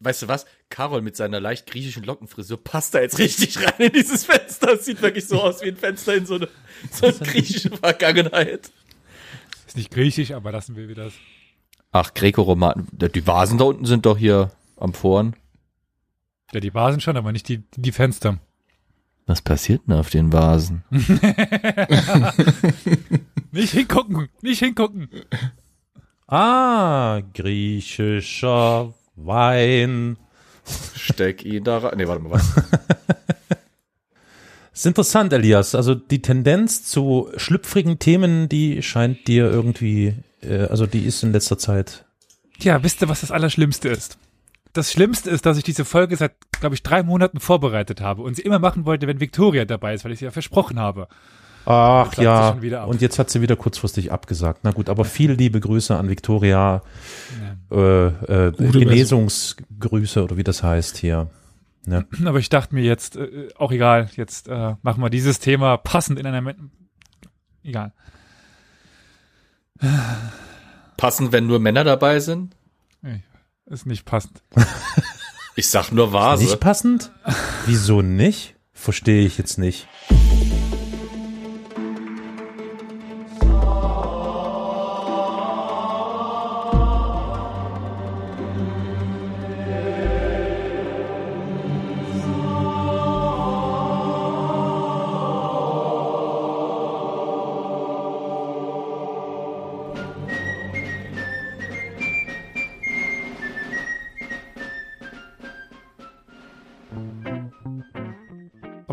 [0.00, 0.46] weißt du was?
[0.68, 4.74] Carol mit seiner leicht griechischen Lockenfrisur passt da jetzt richtig rein in dieses Fenster.
[4.74, 6.48] Es sieht wirklich so aus wie ein Fenster in so eine,
[6.90, 8.70] so eine griechische Vergangenheit.
[9.66, 11.14] Ist nicht griechisch, aber lassen wir wieder das.
[11.92, 12.88] Ach, Greco-Roman.
[12.92, 15.36] Die Vasen da unten sind doch hier am Foren.
[16.52, 18.38] Ja, die Vasen schon, aber nicht die, die Fenster.
[19.26, 20.82] Was passiert denn auf den Vasen?
[23.52, 25.08] nicht hingucken, nicht hingucken.
[26.26, 28.92] Ah, griechischer
[29.24, 30.16] Wein.
[30.94, 31.96] Steck ihn da rein.
[31.96, 32.52] Nee, warte mal, was?
[34.72, 35.74] ist interessant, Elias.
[35.74, 41.32] Also die Tendenz zu schlüpfrigen Themen, die scheint dir irgendwie, äh, also die ist in
[41.32, 42.04] letzter Zeit.
[42.60, 44.18] Ja, wisst ihr, was das Allerschlimmste ist?
[44.72, 48.36] Das Schlimmste ist, dass ich diese Folge seit, glaube ich, drei Monaten vorbereitet habe und
[48.36, 51.08] sie immer machen wollte, wenn Victoria dabei ist, weil ich sie ja versprochen habe.
[51.66, 52.50] Ach ja,
[52.84, 54.60] und jetzt hat sie wieder kurzfristig abgesagt.
[54.62, 56.82] Na gut, aber viele liebe Grüße an Victoria.
[57.70, 61.30] Äh, äh, Genesungsgrüße oder wie das heißt hier.
[61.86, 62.04] Ja.
[62.24, 66.18] Aber ich dachte mir jetzt, äh, auch egal, jetzt äh, machen wir dieses Thema passend
[66.18, 66.54] in einer.
[67.62, 67.92] Egal.
[70.96, 72.54] Passend, wenn nur Männer dabei sind?
[73.02, 73.22] Nee,
[73.66, 74.42] ist nicht passend.
[75.56, 76.44] ich sag nur Vase.
[76.44, 77.12] Nicht passend?
[77.66, 78.56] Wieso nicht?
[78.72, 79.88] Verstehe ich jetzt nicht.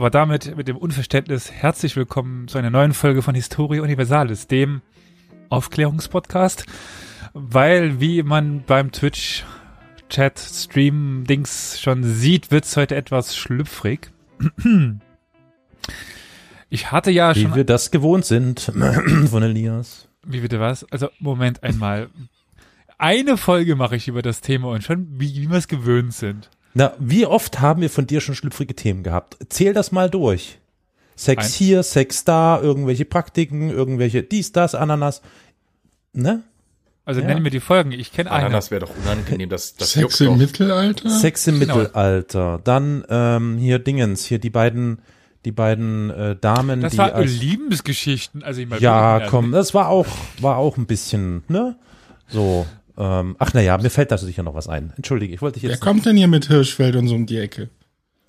[0.07, 4.81] Aber damit, mit dem Unverständnis, herzlich willkommen zu einer neuen Folge von Historia Universalis, dem
[5.49, 6.65] Aufklärungspodcast.
[7.33, 9.43] Weil, wie man beim Twitch
[10.07, 14.11] Chat, Stream, Dings schon sieht, wird's heute etwas schlüpfrig.
[16.69, 17.51] Ich hatte ja wie schon.
[17.51, 18.61] Wie wir das gewohnt sind
[19.29, 20.07] von Elias.
[20.25, 20.89] Wie bitte was?
[20.89, 22.09] Also, Moment einmal.
[22.97, 26.49] Eine Folge mache ich über das Thema und schon, wie, wie wir es gewöhnt sind.
[26.73, 29.37] Na, wie oft haben wir von dir schon schlüpfrige Themen gehabt?
[29.49, 30.59] Zähl das mal durch.
[31.15, 31.55] Sex Eins.
[31.55, 35.21] hier, Sex da, irgendwelche Praktiken, irgendwelche dies, das, Ananas.
[36.13, 36.43] Ne?
[37.05, 37.27] Also ja.
[37.27, 37.91] nennen wir die Folgen.
[37.93, 38.45] Ich kenne eine.
[38.47, 39.49] Ananas wäre doch unangenehm.
[39.49, 41.09] Das, das Sex im Mittelalter?
[41.09, 41.77] Sex im genau.
[41.77, 42.59] Mittelalter.
[42.63, 44.99] Dann ähm, hier Dingens, hier die beiden
[45.45, 49.73] die beiden äh, Damen, das die war als, Liebesgeschichten, also ich mal Ja, komm, das
[49.73, 50.07] war auch
[50.41, 51.77] war auch ein bisschen, ne?
[52.27, 52.65] So
[52.97, 54.93] ähm, ach naja, mir fällt da sicher noch was ein.
[54.95, 55.73] Entschuldige, ich wollte dich jetzt.
[55.73, 57.69] Wer kommt denn hier mit Hirschfeld und so um die Ecke?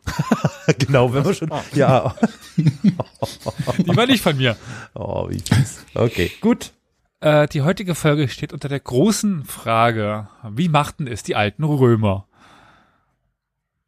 [0.78, 1.50] genau, wenn wir schon.
[1.74, 2.14] Ja.
[2.56, 4.56] die war nicht von mir.
[4.94, 5.84] Oh, wie fies.
[5.94, 6.72] Okay, gut.
[7.20, 12.26] Äh, die heutige Folge steht unter der großen Frage: Wie machten es die alten Römer?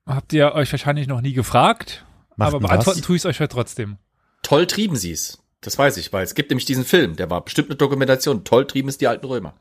[0.07, 2.05] Habt ihr euch wahrscheinlich noch nie gefragt,
[2.37, 3.07] machten aber beantworten was?
[3.07, 3.99] tue ich es euch halt trotzdem.
[4.43, 5.43] Toll trieben sie es.
[5.61, 8.45] Das weiß ich, weil es gibt nämlich diesen Film, der war bestimmt eine Dokumentation.
[8.45, 9.55] Toll trieben es die alten Römer.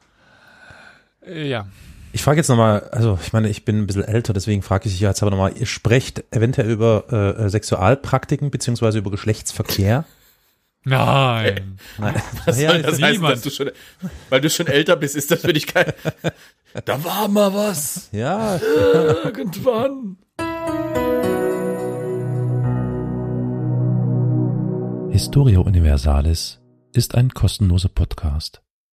[1.26, 1.68] Äh, ja.
[2.12, 5.00] Ich frage jetzt nochmal, also ich meine, ich bin ein bisschen älter, deswegen frage ich
[5.00, 10.06] jetzt aber nochmal, ihr sprecht eventuell über äh, äh, Sexualpraktiken beziehungsweise über Geschlechtsverkehr?
[10.86, 11.78] Nein.
[12.00, 12.16] Nein.
[12.46, 13.70] Was ja, soll das heißen, dass du schon,
[14.30, 15.94] weil du schon älter bist, ist das für dich kein,
[16.86, 18.10] da war mal was.
[18.12, 18.60] Ja.
[19.26, 20.18] Irgendwann.
[25.12, 26.60] Historia Universalis
[26.94, 28.62] ist ein kostenloser Podcast.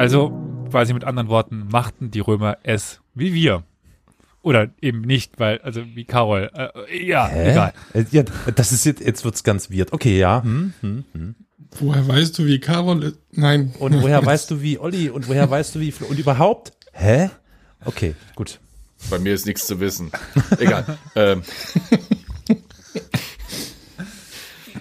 [0.00, 0.32] Also,
[0.70, 3.64] quasi mit anderen Worten, machten die Römer es wie wir.
[4.40, 6.50] Oder eben nicht, weil, also wie Carol.
[6.54, 7.50] Äh, ja, Hä?
[7.50, 7.72] egal.
[7.92, 8.22] Äh, ja,
[8.56, 9.92] das ist jetzt, jetzt wird's ganz weird.
[9.92, 10.42] Okay, ja.
[10.42, 11.34] Hm, hm, hm.
[11.78, 13.18] Woher weißt du, wie Carol ist?
[13.32, 13.74] Nein.
[13.78, 15.10] Und woher weißt du, wie Olli?
[15.10, 16.06] Und woher weißt du, wie Flo?
[16.06, 16.72] Und überhaupt?
[16.92, 17.28] Hä?
[17.84, 18.58] Okay, gut.
[19.10, 20.10] Bei mir ist nichts zu wissen.
[20.58, 20.98] Egal.
[21.14, 21.42] ähm.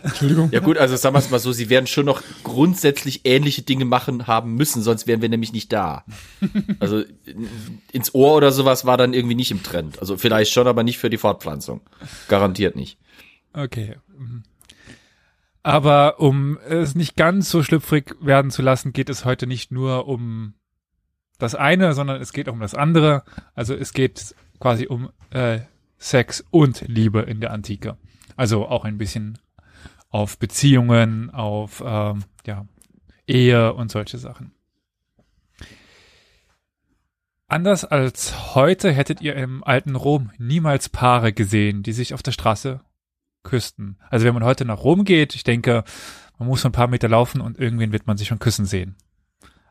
[0.03, 0.49] Entschuldigung.
[0.51, 3.85] Ja gut, also sagen wir es mal so, sie werden schon noch grundsätzlich ähnliche Dinge
[3.85, 6.05] machen haben müssen, sonst wären wir nämlich nicht da.
[6.79, 7.03] Also
[7.91, 9.99] ins Ohr oder sowas war dann irgendwie nicht im Trend.
[9.99, 11.81] Also vielleicht schon, aber nicht für die Fortpflanzung.
[12.27, 12.97] Garantiert nicht.
[13.53, 13.95] Okay.
[14.17, 14.43] Mhm.
[15.63, 20.07] Aber um es nicht ganz so schlüpfrig werden zu lassen, geht es heute nicht nur
[20.07, 20.53] um
[21.37, 23.23] das eine, sondern es geht auch um das andere.
[23.55, 25.59] Also es geht quasi um äh,
[25.97, 27.97] Sex und Liebe in der Antike.
[28.35, 29.37] Also auch ein bisschen
[30.09, 32.65] auf Beziehungen, auf ähm, ja,
[33.27, 34.51] Ehe und solche Sachen.
[37.47, 42.31] Anders als heute hättet ihr im alten Rom niemals Paare gesehen, die sich auf der
[42.31, 42.81] Straße
[43.43, 43.97] küssten.
[44.09, 45.83] Also wenn man heute nach Rom geht, ich denke,
[46.37, 48.95] man muss ein paar Meter laufen und irgendwen wird man sich schon küssen sehen.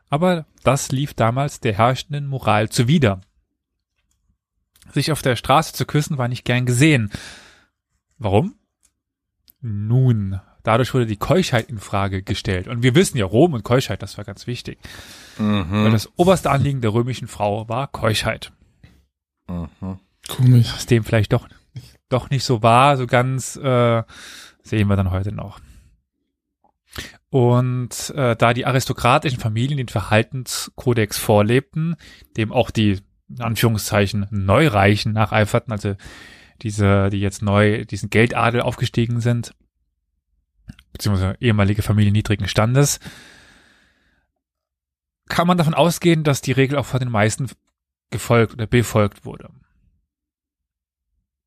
[0.09, 3.21] Aber das lief damals der herrschenden Moral zuwider.
[4.91, 7.11] Sich auf der Straße zu küssen war nicht gern gesehen.
[8.17, 8.58] Warum?
[9.61, 12.67] Nun, dadurch wurde die Keuschheit in Frage gestellt.
[12.67, 14.79] Und wir wissen ja, Rom und Keuschheit, das war ganz wichtig.
[15.37, 15.83] Mhm.
[15.83, 18.51] Weil das oberste Anliegen der römischen Frau war Keuschheit.
[19.47, 19.99] Mhm.
[20.27, 20.71] Komisch.
[20.73, 21.47] Was dem vielleicht doch,
[22.07, 24.03] doch nicht so war, so ganz, äh,
[24.63, 25.59] sehen wir dann heute noch.
[27.29, 31.95] Und äh, da die aristokratischen Familien den Verhaltenskodex vorlebten,
[32.37, 35.95] dem auch die in Anführungszeichen Neureichen nacheiferten, also
[36.61, 39.55] diese, die jetzt neu diesen Geldadel aufgestiegen sind,
[40.91, 42.99] beziehungsweise ehemalige Familie niedrigen Standes,
[45.27, 47.49] kann man davon ausgehen, dass die Regel auch von den meisten
[48.09, 49.49] gefolgt oder befolgt wurde.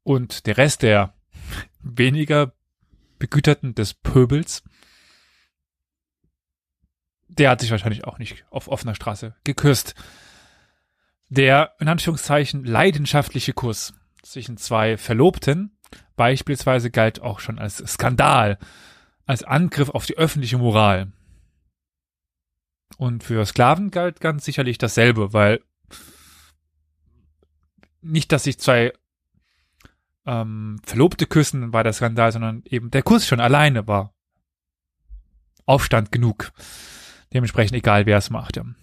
[0.05, 1.15] Und der Rest der
[1.83, 2.53] weniger
[3.19, 4.63] Begüterten des Pöbels,
[7.29, 9.95] der hat sich wahrscheinlich auch nicht auf offener Straße geküsst.
[11.29, 15.77] Der in Anführungszeichen leidenschaftliche Kuss zwischen zwei Verlobten
[16.17, 18.59] beispielsweise galt auch schon als Skandal,
[19.27, 21.13] als Angriff auf die öffentliche Moral.
[22.97, 25.61] Und für Sklaven galt ganz sicherlich dasselbe, weil
[28.01, 28.93] nicht, dass sich zwei
[30.27, 34.15] ähm, Verlobte küssen war der Skandal, sondern eben der Kuss schon alleine war
[35.67, 36.53] Aufstand genug.
[37.33, 38.75] Dementsprechend egal, wer es machte.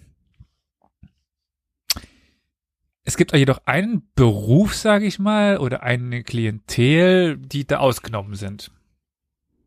[3.04, 8.70] Es gibt jedoch einen Beruf, sage ich mal, oder eine Klientel, die da ausgenommen sind.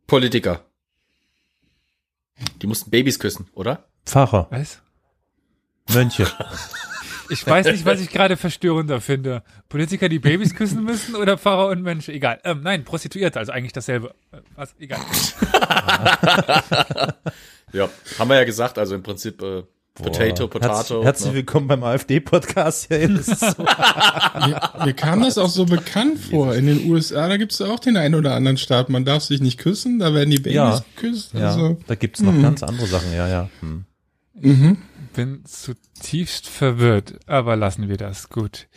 [0.07, 0.61] Politiker.
[2.61, 3.87] Die mussten Babys küssen, oder?
[4.05, 4.81] Pfarrer, Was?
[5.93, 6.27] Mönche.
[7.29, 9.43] Ich weiß nicht, was ich gerade verstörender finde.
[9.69, 12.11] Politiker, die Babys küssen müssen oder Pfarrer und Mönche?
[12.11, 12.39] Egal.
[12.43, 14.13] Ähm, nein, Prostituierte, also eigentlich dasselbe.
[14.31, 14.75] Äh, Was?
[14.79, 14.99] Egal.
[17.73, 17.89] Ja,
[18.19, 19.63] haben wir ja gesagt, also im Prinzip äh,
[19.95, 20.05] Boah.
[20.05, 20.49] Potato.
[20.59, 21.35] Herz, herzlich ne?
[21.35, 22.89] willkommen beim AfD-Podcast.
[22.89, 23.63] Ja, so.
[24.47, 26.55] Mir, mir kam das auch so bekannt vor.
[26.55, 28.89] In den USA, da gibt es auch den einen oder anderen Staat.
[28.89, 30.83] Man darf sich nicht küssen, da werden die Babys Ja.
[30.95, 31.33] geküsst.
[31.35, 33.13] ja, Also, da gibt's noch ganz andere Sachen.
[33.13, 33.49] Ja, ja.
[33.59, 33.85] Hm.
[34.33, 34.77] mhm.
[35.13, 38.29] Bin zutiefst verwirrt, aber lassen wir das.
[38.29, 38.67] Gut.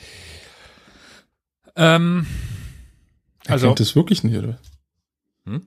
[1.76, 2.26] Ähm,
[3.46, 4.58] Er Also- kennt es wirklich nicht, oder?
[5.46, 5.66] Hm?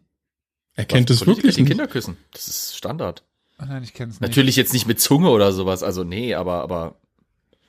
[0.76, 1.68] Er kennt es wirklich nicht.
[1.68, 2.18] Kinder küssen.
[2.34, 3.24] Das ist Standard.
[3.66, 4.28] Nein, ich kenne es nicht.
[4.30, 6.96] Natürlich jetzt nicht mit Zunge oder sowas, also nee, aber, aber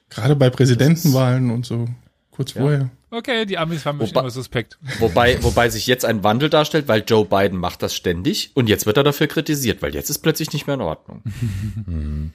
[0.09, 1.87] Gerade bei Präsidentenwahlen und so.
[2.33, 2.61] Kurz Ja.
[2.63, 2.91] vorher.
[3.13, 4.79] Okay, die Amis waren bestimmt Wobei- immer suspekt.
[5.01, 8.87] wobei, wobei sich jetzt ein Wandel darstellt, weil Joe Biden macht das ständig und jetzt
[8.87, 11.23] wird er dafür kritisiert, weil jetzt ist plötzlich nicht mehr in Ordnung.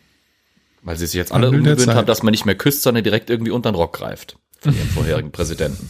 [0.81, 3.49] Weil sie sich jetzt alle umgewöhnt haben, dass man nicht mehr küsst, sondern direkt irgendwie
[3.51, 4.37] unter den Rock greift.
[4.59, 5.89] Von ihrem vorherigen Präsidenten.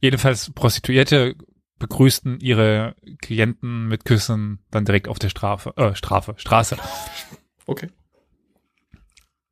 [0.00, 1.36] Jedenfalls Prostituierte
[1.78, 6.76] begrüßten ihre Klienten mit Küssen dann direkt auf der Strafe, äh, Strafe, Straße.
[7.66, 7.90] Okay.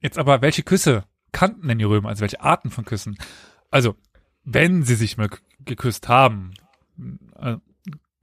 [0.00, 2.09] Jetzt aber, welche Küsse kannten denn die Römer?
[2.09, 3.19] Also welche Arten von Küssen?
[3.71, 3.97] Also,
[4.44, 6.53] wenn sie sich mal geküsst haben,
[7.39, 7.56] äh,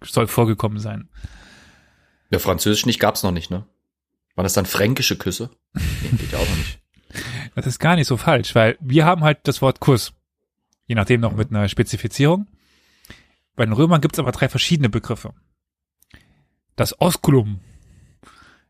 [0.04, 1.10] soll vorgekommen sein.
[2.30, 3.66] Ja, Französisch nicht gab's noch nicht, ne?
[4.36, 5.52] Waren das dann fränkische Küsse?
[5.74, 6.80] Nee, geht ja auch noch nicht.
[7.56, 10.14] Das ist gar nicht so falsch, weil wir haben halt das Wort Kuss.
[10.88, 12.48] Je nachdem noch mit einer Spezifizierung.
[13.62, 15.36] Bei den Römern gibt's aber drei verschiedene Begriffe.
[16.76, 17.60] Das Osculum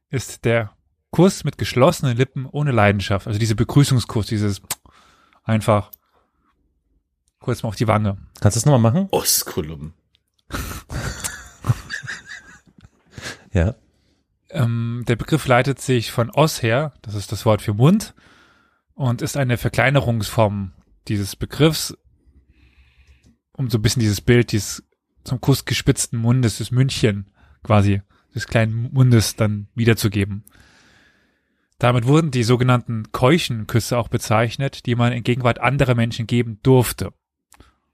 [0.09, 0.75] ist der
[1.11, 3.25] Kuss mit geschlossenen Lippen ohne Leidenschaft.
[3.25, 4.61] Also diese Begrüßungskuss, dieses
[5.45, 5.91] einfach
[7.39, 8.17] kurz mal auf die Wange.
[8.41, 9.07] Kannst du das nochmal machen?
[9.11, 9.93] Osculum.
[13.53, 13.75] Ja.
[14.49, 18.13] Ähm, der Begriff leitet sich von os her, das ist das Wort für Mund,
[18.93, 20.73] und ist eine Verkleinerungsform
[21.07, 21.97] dieses Begriffs,
[23.61, 24.83] um so ein bisschen dieses Bild dieses
[25.23, 27.29] zum Kuss gespitzten Mundes, des Mündchen
[27.63, 28.01] quasi,
[28.33, 30.43] des kleinen Mundes dann wiederzugeben.
[31.77, 36.59] Damit wurden die sogenannten keuschen Küsse auch bezeichnet, die man in Gegenwart anderer Menschen geben
[36.63, 37.13] durfte.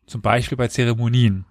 [0.06, 1.46] Zum Beispiel bei Zeremonien.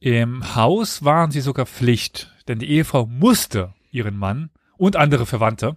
[0.00, 5.76] Im Haus waren sie sogar Pflicht, denn die Ehefrau musste ihren Mann und andere Verwandte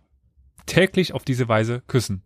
[0.66, 2.24] täglich auf diese Weise küssen.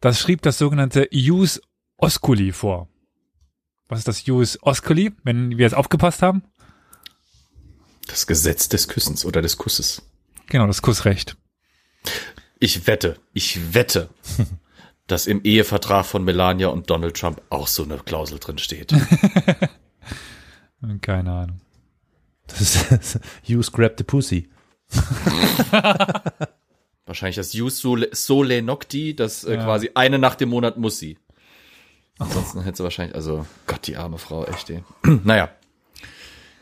[0.00, 1.60] Das schrieb das sogenannte Ius
[1.96, 2.88] Osculi vor.
[3.88, 6.42] Was ist das Ius Osculi, wenn wir jetzt aufgepasst haben?
[8.06, 10.02] Das Gesetz des Küssens oder des Kusses.
[10.46, 11.36] Genau, das Kussrecht.
[12.60, 14.08] Ich wette, ich wette,
[15.06, 18.92] dass im Ehevertrag von Melania und Donald Trump auch so eine Klausel drin steht.
[21.02, 21.60] Keine Ahnung.
[22.46, 24.48] Das ist Use grab the pussy.
[27.08, 29.64] Wahrscheinlich das Jus Sole, Sole Nocti, das äh, Ja.
[29.64, 31.18] quasi eine Nacht im Monat muss sie.
[32.18, 34.84] Ansonsten hätte sie wahrscheinlich, also Gott, die arme Frau, echt, ey.
[35.24, 35.50] naja.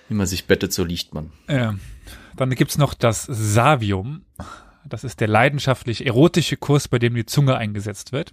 [0.09, 1.33] Wie man sich bettet, so liegt man.
[1.49, 1.75] Ja.
[2.37, 4.25] Dann gibt's noch das Savium.
[4.85, 8.33] Das ist der leidenschaftlich erotische Kuss, bei dem die Zunge eingesetzt wird.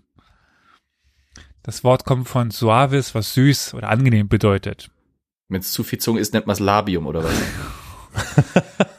[1.64, 4.92] Das Wort kommt von suavis, was süß oder angenehm bedeutet.
[5.50, 7.34] Wenn es zu viel Zunge ist, nennt man es Labium oder was?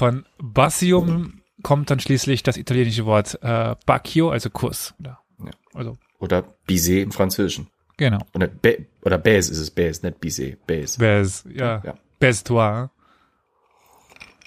[0.00, 4.94] Von Basium kommt dann schließlich das italienische Wort äh, Bacchio, also Kuss.
[4.98, 5.50] Oder, Ja.
[5.74, 7.68] Also, Oder Bisé im Französischen.
[7.98, 8.16] genau.
[8.32, 10.98] Oder, Ba- oder Baise ist es, Baise, nicht Bisé, Baise.
[10.98, 11.98] Bes, ja, Ja.
[12.18, 12.86] Bes toi.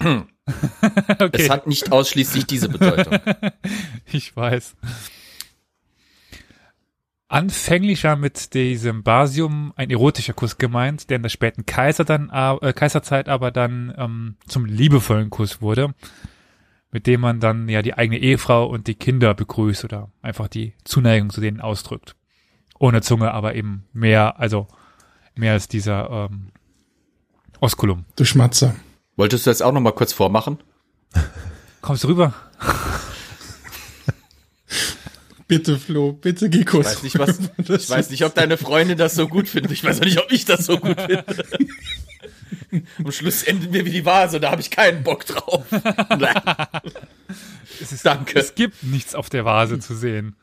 [0.00, 3.16] okay, Es hat nicht ausschließlich diese Bedeutung.
[4.12, 4.74] ich weiß.
[7.34, 12.30] Anfänglich war mit diesem Basium ein erotischer Kuss gemeint, der in der späten Kaiser dann,
[12.30, 15.94] äh, Kaiserzeit aber dann ähm, zum liebevollen Kuss wurde,
[16.92, 20.74] mit dem man dann ja die eigene Ehefrau und die Kinder begrüßt oder einfach die
[20.84, 22.14] Zuneigung zu denen ausdrückt.
[22.78, 24.68] Ohne Zunge, aber eben mehr, also
[25.34, 26.52] mehr als dieser ähm,
[27.58, 28.04] Oskulum.
[28.14, 28.76] Du Schmatzer.
[29.16, 30.58] Wolltest du jetzt auch noch mal kurz vormachen?
[31.80, 32.32] Kommst du rüber?
[35.46, 37.02] Bitte, Flo, bitte geh kurz.
[37.02, 39.72] Ich weiß nicht, was, ich weiß nicht, ob deine Freundin das so gut findet.
[39.72, 41.24] Ich weiß auch nicht, ob ich das so gut finde.
[42.98, 45.64] Am Schluss enden wir wie die Vase, da habe ich keinen Bock drauf.
[47.80, 48.38] Es ist, Danke.
[48.38, 50.36] Es gibt nichts auf der Vase zu sehen.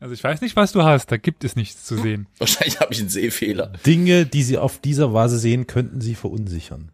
[0.00, 2.26] Also ich weiß nicht, was du hast, da gibt es nichts zu sehen.
[2.38, 3.72] Wahrscheinlich habe ich einen Sehfehler.
[3.84, 6.92] Dinge, die Sie auf dieser Vase sehen, könnten Sie verunsichern.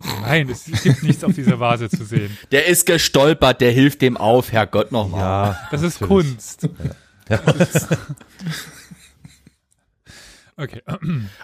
[0.00, 2.36] Nein, es gibt nichts auf dieser Vase zu sehen.
[2.52, 5.20] Der ist gestolpert, der hilft dem auf, Herrgott nochmal.
[5.20, 6.26] Ja, Das ist natürlich.
[6.28, 6.68] Kunst.
[7.28, 7.40] Ja.
[10.60, 10.82] Okay.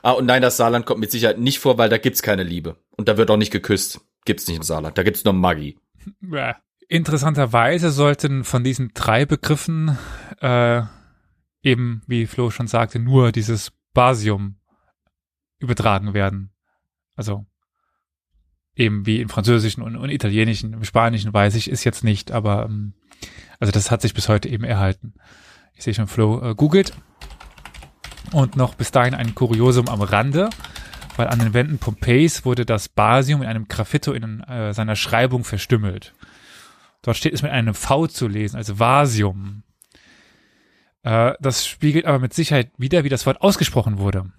[0.03, 2.77] Ah, und nein, das Saarland kommt mit Sicherheit nicht vor, weil da gibt's keine Liebe.
[2.97, 4.01] Und da wird auch nicht geküsst.
[4.25, 4.99] Gibt's nicht im Saarland.
[4.99, 5.79] Da gibt's nur Maggi.
[6.21, 6.57] Ja.
[6.89, 9.97] Interessanterweise sollten von diesen drei Begriffen
[10.41, 10.83] äh,
[11.63, 14.57] eben, wie Flo schon sagte, nur dieses Basium
[15.61, 16.51] übertragen werden.
[17.15, 17.47] Also
[18.77, 22.67] eben wie im Französischen und, und Italienischen, im Spanischen weiß ich, ist jetzt nicht, aber
[22.67, 22.95] ähm,
[23.61, 25.15] also das hat sich bis heute eben erhalten.
[25.75, 26.93] Ich sehe schon, Flo äh, googelt.
[28.33, 30.51] Und noch bis dahin ein Kuriosum am Rande,
[31.17, 35.45] weil an den Wänden Pompeis wurde das Basium in einem Graffito in äh, seiner Schreibung
[35.45, 36.15] verstümmelt.
[37.03, 39.63] Dort steht es mit einem V zu lesen, also Vasium.
[41.03, 44.33] Äh, das spiegelt aber mit Sicherheit wider, wie das Wort ausgesprochen wurde.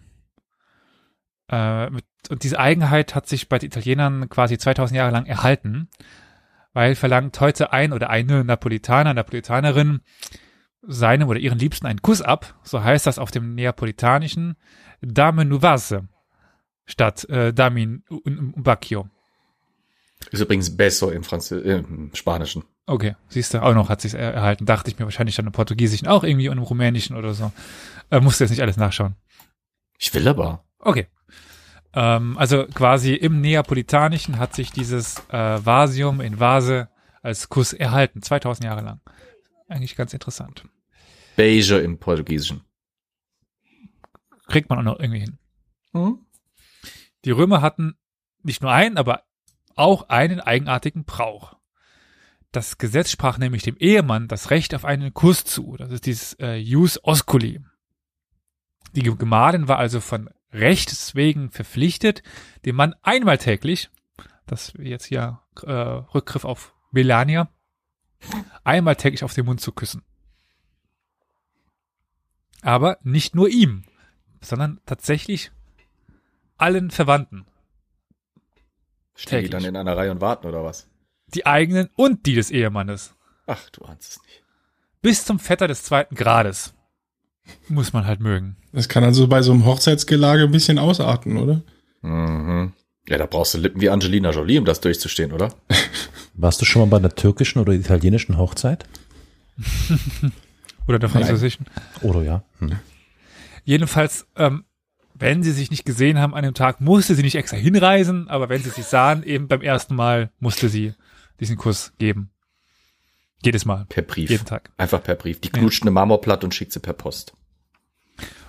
[1.50, 5.90] Äh, mit, und diese Eigenheit hat sich bei den Italienern quasi 2000 Jahre lang erhalten,
[6.74, 10.02] weil verlangt heute ein oder eine Napolitaner, Napolitanerin
[10.82, 14.56] seinem oder ihren Liebsten einen Kuss ab, so heißt das auf dem Neapolitanischen,
[15.02, 16.08] Dame Nuvase,
[16.86, 19.10] statt äh, Damin un Bacchio.
[20.32, 22.64] Ist übrigens Beso im, Franzö äh, im Spanischen.
[22.88, 24.66] Okay, siehst du, auch noch hat sich erhalten.
[24.66, 27.52] Dachte ich mir wahrscheinlich dann im Portugiesischen auch irgendwie und im Rumänischen oder so.
[28.12, 29.16] Äh, musste jetzt nicht alles nachschauen.
[29.98, 30.64] Ich will aber.
[30.80, 31.08] Okay.
[31.96, 36.90] Ähm, also quasi im Neapolitanischen hat sich dieses äh, Vasium in Vase
[37.22, 39.02] als Kuss erhalten, 2000 Jahre lang.
[39.68, 40.66] Eigentlich ganz interessant.
[41.38, 42.62] Beige im Portugiesischen.
[44.48, 45.40] Kriegt man auch noch irgendwie hin.
[47.24, 47.96] Die Römer hatten
[48.44, 49.24] nicht nur einen, aber
[49.76, 51.56] auch einen eigenartigen Brauch.
[52.52, 55.76] Das Gesetz sprach nämlich dem Ehemann das Recht auf einen Kuss zu.
[55.78, 57.62] Das ist dieses äh, Jus Osculi.
[58.94, 62.24] Die Gemahlin war also von Rechts wegen verpflichtet,
[62.64, 63.90] den Mann einmal täglich,
[64.46, 67.50] das jetzt hier äh, Rückgriff auf Melania,
[68.64, 70.02] einmal täglich auf den Mund zu küssen.
[72.62, 73.84] Aber nicht nur ihm,
[74.42, 75.52] sondern tatsächlich
[76.58, 77.46] allen Verwandten.
[79.14, 80.90] Stehen die dann in einer Reihe und warten oder was?
[81.28, 83.16] Die eigenen und die des Ehemannes.
[83.46, 84.44] Ach, du ahnst es nicht.
[85.02, 86.74] Bis zum Vetter des zweiten Grades.
[87.68, 88.58] Muss man halt mögen.
[88.74, 91.62] Das kann also bei so einem Hochzeitsgelage ein bisschen ausarten, oder?
[92.02, 92.74] Mhm.
[93.08, 95.54] Ja, da brauchst du Lippen wie Angelina Jolie, um das durchzustehen, oder?
[96.34, 98.86] Warst du schon mal bei einer türkischen oder italienischen Hochzeit?
[100.88, 101.66] Oder der französischen.
[102.02, 102.44] Oder ja?
[102.60, 102.74] Hm.
[103.64, 104.66] Jedenfalls, ähm,
[105.16, 108.50] wenn sie sich nicht gesehen haben an dem Tag, musste sie nicht extra hinreisen, aber
[108.50, 110.94] wenn sie sich sahen, eben beim ersten Mal musste sie
[111.40, 112.30] diesen Kuss geben.
[113.44, 113.86] Jedes Mal.
[113.90, 114.30] Per Brief.
[114.30, 114.72] Jeden Tag.
[114.78, 115.40] Einfach per Brief.
[115.42, 117.36] Die knutscht eine Marmorplatte und schickt sie per Post.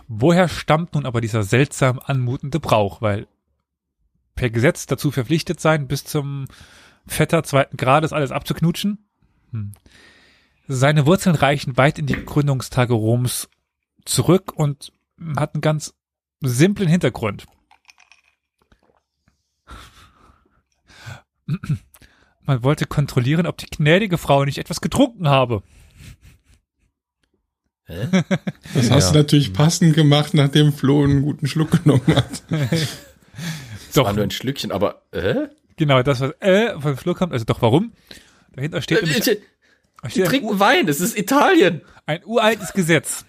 [0.08, 3.02] Woher stammt nun aber dieser seltsam anmutende Brauch?
[3.02, 3.26] Weil
[4.34, 6.46] per Gesetz dazu verpflichtet sein, bis zum
[7.06, 9.06] Vetter zweiten Grades alles abzuknutschen.
[9.50, 9.72] Hm.
[10.68, 13.48] Seine Wurzeln reichen weit in die Gründungstage Roms
[14.04, 14.92] zurück und
[15.36, 15.94] hat einen ganz
[16.40, 17.46] simplen Hintergrund.
[22.46, 25.62] Man wollte kontrollieren, ob die gnädige Frau nicht etwas getrunken habe.
[27.86, 28.08] Hä?
[28.74, 29.12] Das hast Ja.
[29.12, 32.42] du natürlich passend gemacht, nachdem Flo einen guten Schluck genommen hat.
[32.50, 32.98] Das
[33.94, 35.48] Doch, war nur ein Schlückchen, aber, äh?
[35.76, 37.92] genau, das, was äh, von Flo kommt, also doch warum?
[38.54, 39.38] Dahinter steht nämlich Die
[40.22, 41.82] ein, trinken Wein, es ist Italien.
[42.06, 43.24] ein uraltes Gesetz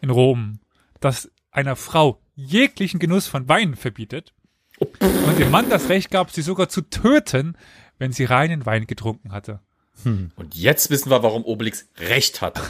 [0.00, 0.60] in Rom,
[1.00, 4.32] das einer Frau jeglichen Genuss von Wein verbietet
[4.78, 7.56] und dem Mann das Recht gab, sie sogar zu töten,
[7.98, 9.60] wenn sie reinen Wein getrunken hatte.
[10.04, 12.60] Und jetzt wissen wir, warum Obelix recht hat.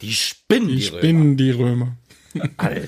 [0.00, 0.98] Die spinnen die, Die Römer.
[0.98, 1.96] spinnen die Römer.
[2.56, 2.86] Alter.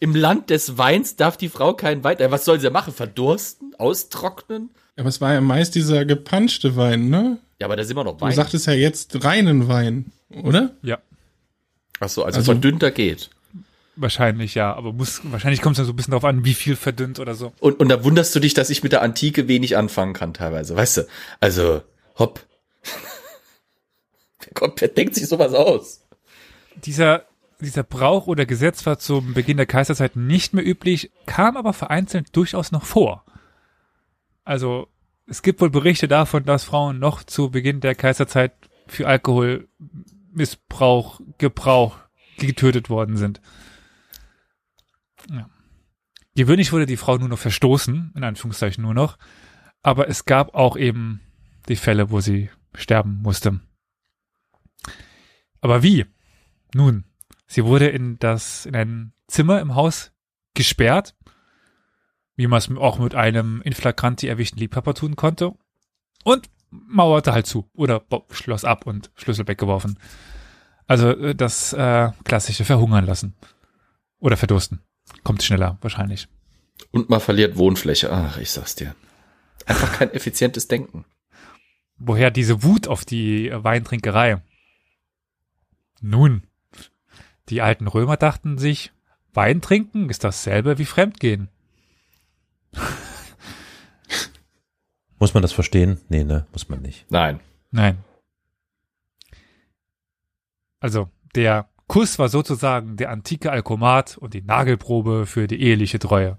[0.00, 2.18] Im Land des Weins darf die Frau keinen Wein.
[2.18, 2.92] Äh, Was soll sie machen?
[2.94, 3.74] Verdursten?
[3.78, 4.70] Austrocknen?
[4.96, 7.38] Aber es war ja meist dieser gepanschte Wein, ne?
[7.60, 8.32] Ja, aber da sind wir noch Du Wein.
[8.32, 10.10] sagtest ja jetzt reinen Wein,
[10.42, 10.74] oder?
[10.82, 10.98] Ja,
[12.00, 13.30] Ach so, also, Also- verdünnter geht.
[13.96, 16.76] Wahrscheinlich ja, aber muss wahrscheinlich kommt es dann so ein bisschen darauf an, wie viel
[16.76, 17.52] verdünnt oder so.
[17.60, 20.76] Und, und da wunderst du dich, dass ich mit der Antike wenig anfangen kann teilweise.
[20.76, 21.02] Weißt du?
[21.40, 21.82] Also,
[22.18, 22.44] hopp.
[24.40, 26.04] wer, kommt, wer denkt sich sowas aus?
[26.84, 27.26] Dieser
[27.62, 32.36] dieser Brauch oder Gesetz war zum Beginn der Kaiserzeit nicht mehr üblich, kam aber vereinzelt
[32.36, 33.24] durchaus noch vor.
[34.44, 34.88] Also
[35.26, 38.50] es gibt wohl Berichte davon, dass Frauen noch zu Beginn der Kaiserzeit
[38.86, 41.98] für Alkoholmissbrauch, Gebrauch
[42.38, 43.40] getötet worden sind.
[46.34, 49.18] Gewöhnlich wurde die Frau nur noch verstoßen, in Anführungszeichen nur noch,
[49.82, 51.20] aber es gab auch eben
[51.68, 53.60] die Fälle, wo sie sterben musste.
[55.60, 56.06] Aber wie?
[56.74, 57.04] Nun,
[57.46, 60.12] sie wurde in das, in ein Zimmer im Haus
[60.54, 61.14] gesperrt,
[62.34, 65.52] wie man es auch mit einem in flagranti erwischten Liebhaber tun konnte,
[66.24, 69.98] und mauerte halt zu oder schloss ab und Schlüssel weggeworfen.
[70.86, 73.34] Also äh, das äh, klassische Verhungern lassen.
[74.18, 74.80] Oder verdursten.
[75.22, 76.28] Kommt schneller, wahrscheinlich.
[76.90, 78.12] Und man verliert Wohnfläche.
[78.12, 78.94] Ach, ich sag's dir.
[79.66, 81.04] Einfach kein effizientes Denken.
[81.96, 84.42] Woher diese Wut auf die Weintrinkerei?
[86.00, 86.42] Nun,
[87.48, 88.92] die alten Römer dachten sich,
[89.34, 91.48] Wein trinken ist dasselbe wie Fremdgehen.
[95.18, 96.00] Muss man das verstehen?
[96.08, 97.06] Nee, ne, muss man nicht.
[97.08, 97.38] Nein.
[97.70, 97.98] Nein.
[100.80, 106.38] Also, der Kuss war sozusagen der antike Alkomat und die Nagelprobe für die eheliche Treue.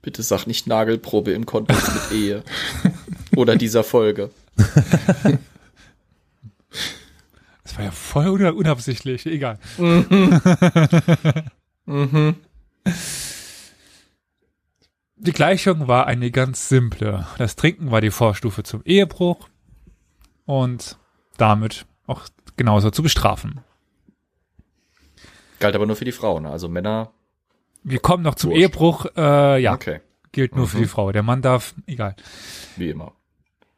[0.00, 2.42] Bitte sag nicht Nagelprobe im Kontext mit Ehe.
[3.36, 4.30] Oder dieser Folge.
[7.64, 9.58] Das war ja voll un unabsichtlich, egal.
[11.84, 12.36] Mhm.
[15.16, 17.26] Die Gleichung war eine ganz simple.
[17.38, 19.48] Das Trinken war die Vorstufe zum Ehebruch
[20.44, 20.98] und
[21.38, 22.22] damit auch
[22.56, 23.60] genauso zu bestrafen.
[25.62, 26.44] Galt aber nur für die Frauen.
[26.46, 27.12] Also Männer.
[27.84, 28.60] Wir kommen noch zum Wurscht.
[28.62, 29.06] Ehebruch.
[29.16, 30.00] Äh, ja, Okay.
[30.32, 30.82] gilt nur für Mhm.
[30.82, 31.12] die Frau.
[31.12, 32.16] Der Mann darf, egal.
[32.76, 33.12] Wie immer.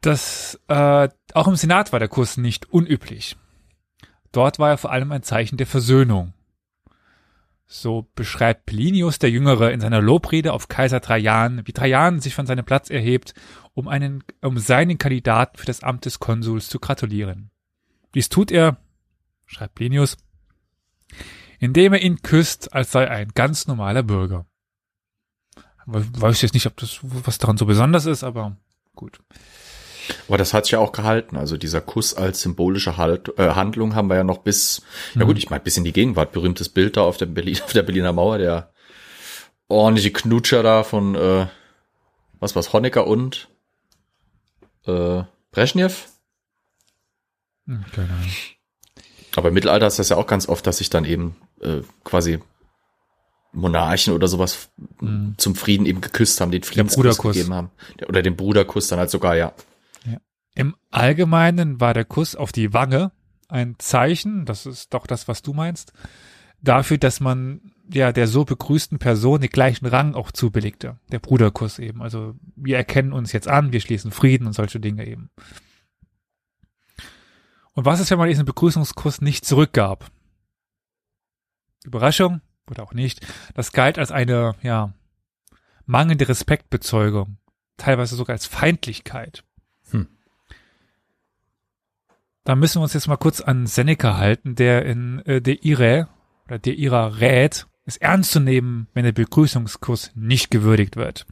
[0.01, 3.37] Das, äh, auch im Senat war der Kuss nicht unüblich.
[4.31, 6.33] Dort war er vor allem ein Zeichen der Versöhnung.
[7.67, 12.45] So beschreibt Plinius der Jüngere in seiner Lobrede auf Kaiser Trajan, wie Trajan sich von
[12.45, 13.33] seinem Platz erhebt,
[13.73, 17.49] um einen, um seinen Kandidaten für das Amt des Konsuls zu gratulieren.
[18.13, 18.77] Dies tut er,
[19.47, 20.17] schreibt Plinius,
[21.59, 24.45] indem er ihn küsst, als sei er ein ganz normaler Bürger.
[25.85, 28.57] We- Weiß jetzt nicht, ob das was daran so besonders ist, aber
[28.95, 29.19] gut.
[30.27, 31.35] Aber das hat sich ja auch gehalten.
[31.37, 34.81] Also dieser Kuss als symbolische halt, äh, Handlung haben wir ja noch bis,
[35.15, 35.27] ja Mhm.
[35.27, 36.31] gut, ich meine bis in die Gegenwart.
[36.31, 38.71] Berühmtes Bild da auf der, Berlin, auf der Berliner Mauer, der
[39.67, 41.47] ordentliche Knutscher da von, äh,
[42.39, 43.47] was war's, Honecker und
[44.85, 46.07] äh, Brezhnev.
[47.65, 48.29] Hm, Keine Ahnung.
[49.35, 52.39] Aber im Mittelalter ist das ja auch ganz oft, dass sich dann eben äh, quasi
[53.53, 55.35] Monarchen oder sowas Mhm.
[55.37, 57.71] zum Frieden eben geküsst haben, den Friedenskuss gegeben haben.
[57.99, 59.53] Der- Oder den Bruderkuss dann halt sogar, ja.
[60.57, 63.11] Im Allgemeinen war der Kuss auf die Wange
[63.49, 65.91] ein Zeichen, das ist doch das, was du meinst,
[66.61, 70.97] dafür, dass man ja der so begrüßten Person den gleichen Rang auch zubilligte.
[71.11, 72.01] Der Bruderkuss eben.
[72.01, 75.29] Also wir erkennen uns jetzt an, wir schließen Frieden und solche Dinge eben.
[77.73, 80.09] Und was ist, wenn man diesen Begrüßungskuss nicht zurückgab?
[81.85, 83.25] Überraschung oder auch nicht.
[83.53, 84.93] Das galt als eine, ja,
[85.85, 87.37] mangelnde Respektbezeugung.
[87.77, 89.43] Teilweise sogar als Feindlichkeit.
[89.91, 90.07] Hm.
[92.43, 96.07] Da müssen wir uns jetzt mal kurz an Seneca halten, der in äh, De Ire
[96.45, 101.25] oder De Ira rät, es ernst zu nehmen, wenn der Begrüßungskuss nicht gewürdigt wird.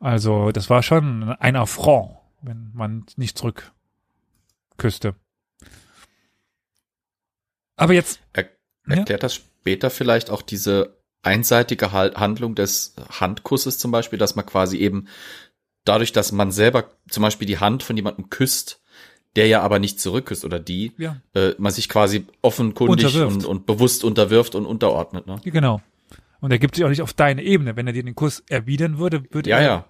[0.00, 3.72] Also das war schon ein Affront, wenn man nicht zurück
[4.76, 5.14] küsste.
[7.78, 8.44] Aber jetzt Er,
[8.86, 8.96] Ja.
[8.96, 14.78] erklärt das später vielleicht auch diese einseitige Handlung des Handkusses zum Beispiel, dass man quasi
[14.78, 15.08] eben
[15.84, 18.80] dadurch, dass man selber zum Beispiel die Hand von jemandem küsst,
[19.36, 23.66] der ja aber nicht zurückküsst oder die, ja, äh, man sich quasi offenkundig und, und
[23.66, 25.26] bewusst unterwirft und unterordnet.
[25.26, 25.40] Ne?
[25.44, 25.80] genau.
[26.40, 27.74] Und er gibt sich auch nicht auf deine Ebene.
[27.74, 29.84] Wenn er dir den Kuss erwidern würde, würde Ja, er ja.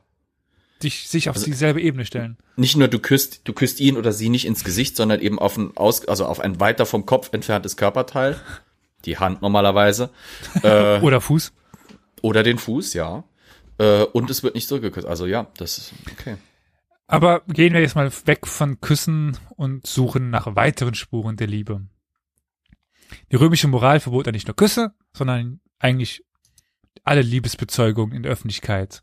[0.83, 2.37] Dich sich auf Also- dieselbe Ebene stellen.
[2.57, 5.57] Nicht nur du küsst, du küsst ihn oder sie nicht ins Gesicht, sondern eben auf
[5.57, 8.37] ein aus, also auf ein weiter vom Kopf entferntes Körperteil,
[9.05, 10.11] die Hand normalerweise,
[10.62, 11.53] äh, Oder Fuß.
[12.23, 13.25] oder den Fuß, ja.
[13.79, 15.07] Äh, und es wird nicht zurückgeküsst.
[15.07, 16.37] Also ja, das ist okay.
[17.07, 21.81] Aber gehen wir jetzt mal weg von Küssen und suchen nach weiteren Spuren der Liebe.
[23.33, 26.23] Die römische Moral verbot ja nicht nur Küsse, sondern eigentlich
[27.05, 29.03] alle Liebesbezeugungen in der Öffentlichkeit.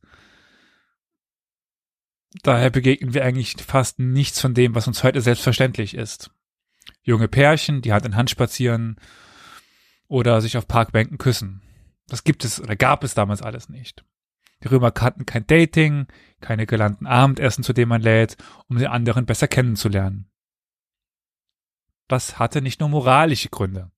[2.44, 6.32] Daher begegnen wir eigentlich fast nichts von dem, was uns heute selbstverständlich ist.
[7.02, 8.98] Junge Pärchen, die Hand in Hand spazieren
[10.08, 11.62] oder sich auf Parkbänken küssen.
[12.08, 14.04] Das gibt es oder gab es damals alles nicht.
[14.64, 16.08] Die Römer kannten kein Dating,
[16.42, 20.30] keine galanten Abendessen, zu denen man lädt, um den anderen besser kennenzulernen.
[22.08, 23.92] Das hatte nicht nur moralische Gründe.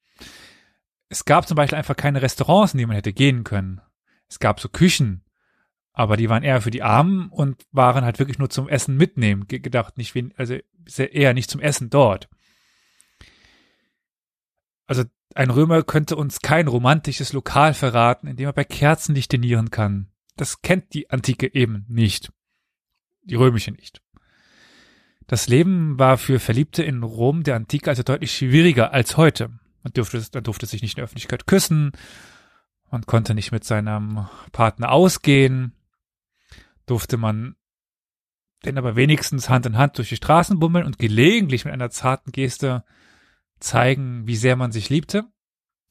[1.10, 3.82] Es gab zum Beispiel einfach keine Restaurants, in die man hätte gehen können.
[4.30, 5.23] Es gab so Küchen,
[5.98, 9.48] aber die waren eher für die Armen und waren halt wirklich nur zum Essen mitnehmen
[9.48, 10.56] ge- gedacht, nicht wie, also
[10.96, 12.30] eher nicht zum Essen dort.
[14.86, 19.72] Also ein Römer könnte uns kein romantisches Lokal verraten, in dem er bei Kerzenlicht dinieren
[19.72, 20.12] kann.
[20.36, 22.32] Das kennt die Antike eben nicht.
[23.24, 24.04] Die römische nicht.
[25.26, 29.50] Das Leben war für Verliebte in Rom der Antike also deutlich schwieriger als heute.
[29.82, 31.92] Man durfte, man durfte sich nicht in der Öffentlichkeit küssen,
[32.92, 35.74] man konnte nicht mit seinem Partner ausgehen,
[36.88, 37.56] durfte man
[38.65, 42.32] denn aber wenigstens Hand in Hand durch die Straßen bummeln und gelegentlich mit einer zarten
[42.32, 42.84] Geste
[43.60, 45.26] zeigen, wie sehr man sich liebte?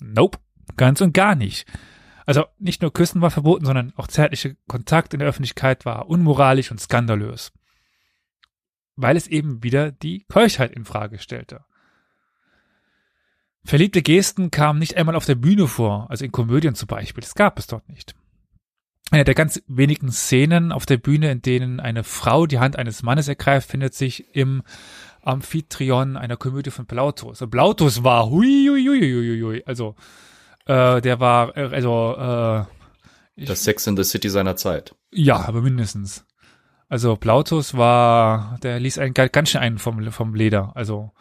[0.00, 0.38] Nope,
[0.76, 1.66] ganz und gar nicht.
[2.26, 6.72] Also nicht nur Küssen war verboten, sondern auch zärtliche Kontakt in der Öffentlichkeit war unmoralisch
[6.72, 7.52] und skandalös.
[8.96, 11.64] Weil es eben wieder die Keuschheit in Frage stellte.
[13.64, 17.22] Verliebte Gesten kamen nicht einmal auf der Bühne vor, also in Komödien zum Beispiel.
[17.22, 18.14] Das gab es dort nicht.
[19.10, 23.02] Eine der ganz wenigen Szenen auf der Bühne, in denen eine Frau die Hand eines
[23.02, 24.62] Mannes ergreift, findet sich im
[25.22, 27.40] Amphitryon einer Komödie von Plautus.
[27.40, 29.62] Und Plautus war hui, hui, hui, hui, hui.
[29.64, 29.94] Also
[30.66, 32.64] äh, der war äh, also äh,
[33.36, 34.94] ich, Das Sex in the City seiner Zeit.
[35.12, 36.24] ja, aber mindestens.
[36.88, 40.72] Also Plautus war, der ließ einen ga- ganz schön einen vom vom Leder.
[40.76, 41.12] Also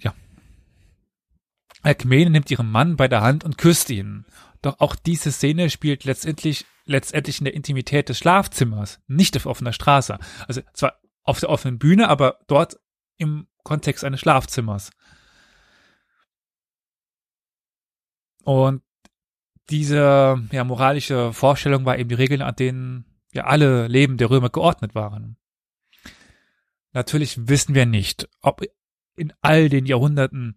[0.00, 0.14] ja.
[1.82, 4.24] Alkmene nimmt ihren Mann bei der Hand und küsst ihn.
[4.64, 9.72] Doch auch diese Szene spielt letztendlich letztendlich in der Intimität des Schlafzimmers, nicht auf offener
[9.72, 10.18] Straße.
[10.46, 12.78] Also zwar auf der offenen Bühne, aber dort
[13.16, 14.90] im Kontext eines Schlafzimmers.
[18.42, 18.82] Und
[19.70, 24.50] diese ja, moralische Vorstellung war eben die Regeln, an denen ja alle Leben der Römer
[24.50, 25.38] geordnet waren.
[26.92, 28.62] Natürlich wissen wir nicht, ob
[29.16, 30.56] in all den Jahrhunderten,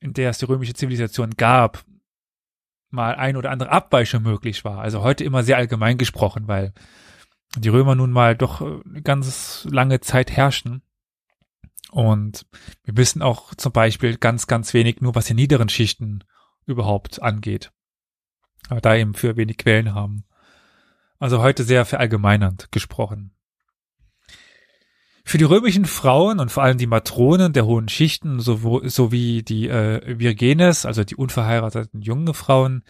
[0.00, 1.84] in der es die römische Zivilisation gab,
[2.94, 4.78] mal ein oder andere Abweichung möglich war.
[4.78, 6.72] Also heute immer sehr allgemein gesprochen, weil
[7.56, 10.82] die Römer nun mal doch äh, eine ganz lange Zeit herrschen.
[11.90, 12.46] Und
[12.84, 16.24] wir wissen auch zum Beispiel ganz, ganz wenig nur, was die niederen Schichten
[16.66, 17.70] überhaupt angeht.
[18.68, 20.24] Aber da eben für wenig Quellen haben.
[21.18, 23.34] Also heute sehr verallgemeinernd gesprochen.
[25.26, 30.18] Für die römischen Frauen und vor allem die Matronen der hohen Schichten sowie die äh,
[30.18, 32.84] Virgenes, also die unverheirateten jungen Frauen,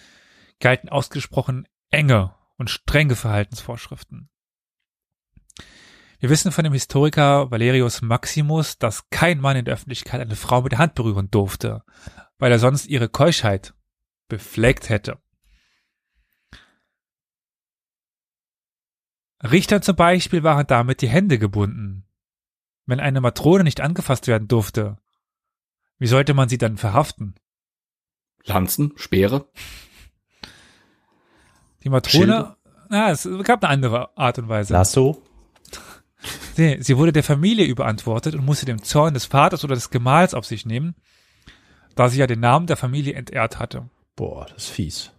[0.61, 4.29] galten ausgesprochen enge und strenge Verhaltensvorschriften.
[6.19, 10.63] Wir wissen von dem Historiker Valerius Maximus, dass kein Mann in der Öffentlichkeit eine Frau
[10.63, 11.85] mit der Hand berühren durfte,
[12.39, 13.75] weil er sonst ihre Keuschheit
[14.29, 15.19] befleckt hätte.
[19.43, 22.07] Richtern zum Beispiel waren damit die Hände gebunden.
[22.87, 24.99] Wenn eine Matrone nicht angefasst werden durfte,
[25.99, 27.35] wie sollte man sie dann verhaften?
[28.45, 29.49] Lanzen, Speere.
[31.83, 32.57] Die Matrone,
[32.89, 34.73] na, es gab eine andere Art und Weise.
[34.73, 35.23] Lasso?
[36.55, 40.33] Sie, sie wurde der Familie überantwortet und musste den Zorn des Vaters oder des Gemahls
[40.33, 40.95] auf sich nehmen,
[41.97, 43.91] da sie ja den Namen der Familie entehrt hatte.
[44.17, 45.11] Boah, das ist fies.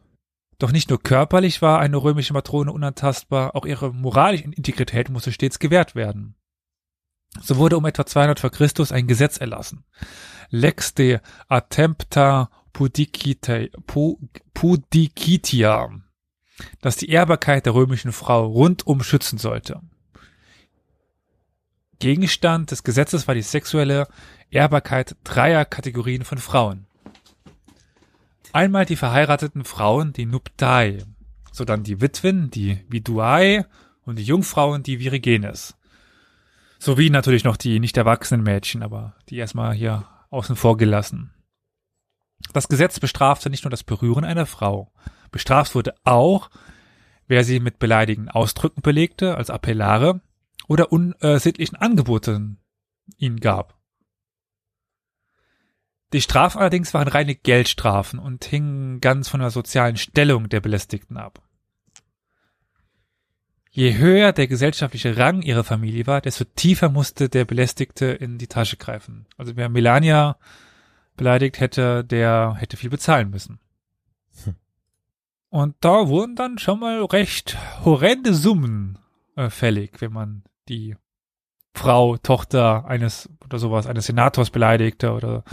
[0.58, 5.60] Doch nicht nur körperlich war eine römische Matrone unantastbar, auch ihre moralische Integrität musste stets
[5.60, 6.36] gewährt werden.
[7.42, 9.84] So wurde um etwa 200 vor Christus ein Gesetz erlassen.
[10.50, 13.10] Lex de Attempta Pudicitia.
[16.82, 19.82] das die Ehrbarkeit der römischen Frau rundum schützen sollte.
[22.00, 24.08] Gegenstand des Gesetzes war die sexuelle
[24.50, 26.88] Ehrbarkeit dreier Kategorien von Frauen.
[28.54, 31.04] Einmal die verheirateten Frauen, die Nuptae,
[31.52, 33.66] so dann die Witwen, die Viduae
[34.06, 35.76] und die Jungfrauen, die Virigenes.
[36.80, 41.34] Sowie natürlich noch die nicht erwachsenen Mädchen, aber die erstmal hier außen vor gelassen.
[42.54, 44.92] Das Gesetz bestrafte nicht nur das Berühren einer Frau.
[45.32, 46.50] Bestraft wurde auch,
[47.28, 50.22] wer sie mit beleidigenden Ausdrücken belegte, als Appellare,
[50.68, 52.60] oder unsittlichen Angeboten
[53.18, 53.78] ihnen gab.
[56.14, 61.18] Die Strafen allerdings waren reine Geldstrafen und hingen ganz von der sozialen Stellung der Belästigten
[61.18, 61.45] ab.
[63.76, 68.48] Je höher der gesellschaftliche Rang ihrer Familie war, desto tiefer musste der Belästigte in die
[68.48, 69.28] Tasche greifen.
[69.36, 70.38] Also wer Melania
[71.18, 73.60] beleidigt hätte, der hätte viel bezahlen müssen.
[74.46, 74.56] Hm.
[75.50, 78.98] Und da wurden dann schon mal recht horrende Summen
[79.36, 80.96] äh, fällig, wenn man die
[81.74, 85.44] Frau, Tochter eines oder sowas, eines Senators beleidigte oder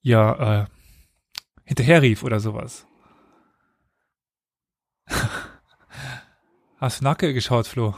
[0.00, 2.86] ihr äh, hinterherrief oder sowas.
[6.80, 7.94] Hast du Nacke geschaut, Flo?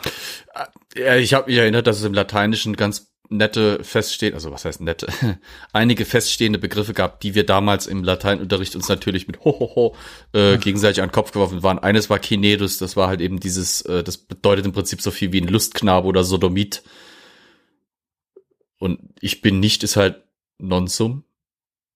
[0.97, 4.81] Ja, ich habe mich erinnert, dass es im Lateinischen ganz nette feststeht, also was heißt
[4.81, 5.07] nette,
[5.73, 9.95] einige feststehende Begriffe gab, die wir damals im Lateinunterricht uns natürlich mit Hohoho
[10.33, 11.79] äh, gegenseitig an den Kopf geworfen waren.
[11.79, 15.33] Eines war Kinedus, das war halt eben dieses, äh, das bedeutet im Prinzip so viel
[15.33, 16.83] wie ein Lustknabe oder Sodomit.
[18.79, 20.25] Und ich bin nicht ist halt
[20.59, 21.23] Nonsum.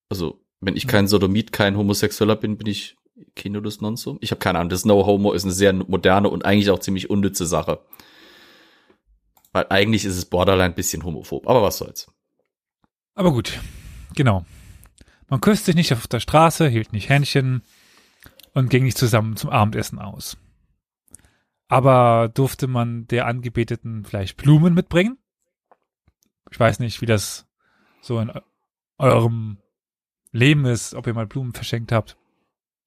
[0.09, 2.97] Also, wenn ich kein Sodomit, kein Homosexueller bin, bin ich
[3.37, 4.19] Kinodus Nonsum?
[4.21, 4.71] Ich habe keine Ahnung.
[4.71, 7.81] Das No Homo ist eine sehr moderne und eigentlich auch ziemlich unnütze Sache.
[9.53, 11.47] Weil eigentlich ist es borderline ein bisschen homophob.
[11.47, 12.11] Aber was soll's.
[13.15, 13.61] Aber gut.
[14.15, 14.45] Genau.
[15.29, 17.63] Man küsste sich nicht auf der Straße, hielt nicht Händchen
[18.53, 20.37] und ging nicht zusammen zum Abendessen aus.
[21.69, 25.19] Aber durfte man der Angebeteten vielleicht Blumen mitbringen?
[26.51, 27.47] Ich weiß nicht, wie das
[28.01, 28.33] so in
[28.99, 29.59] eurem
[30.31, 32.17] Leben ist, ob ihr mal Blumen verschenkt habt.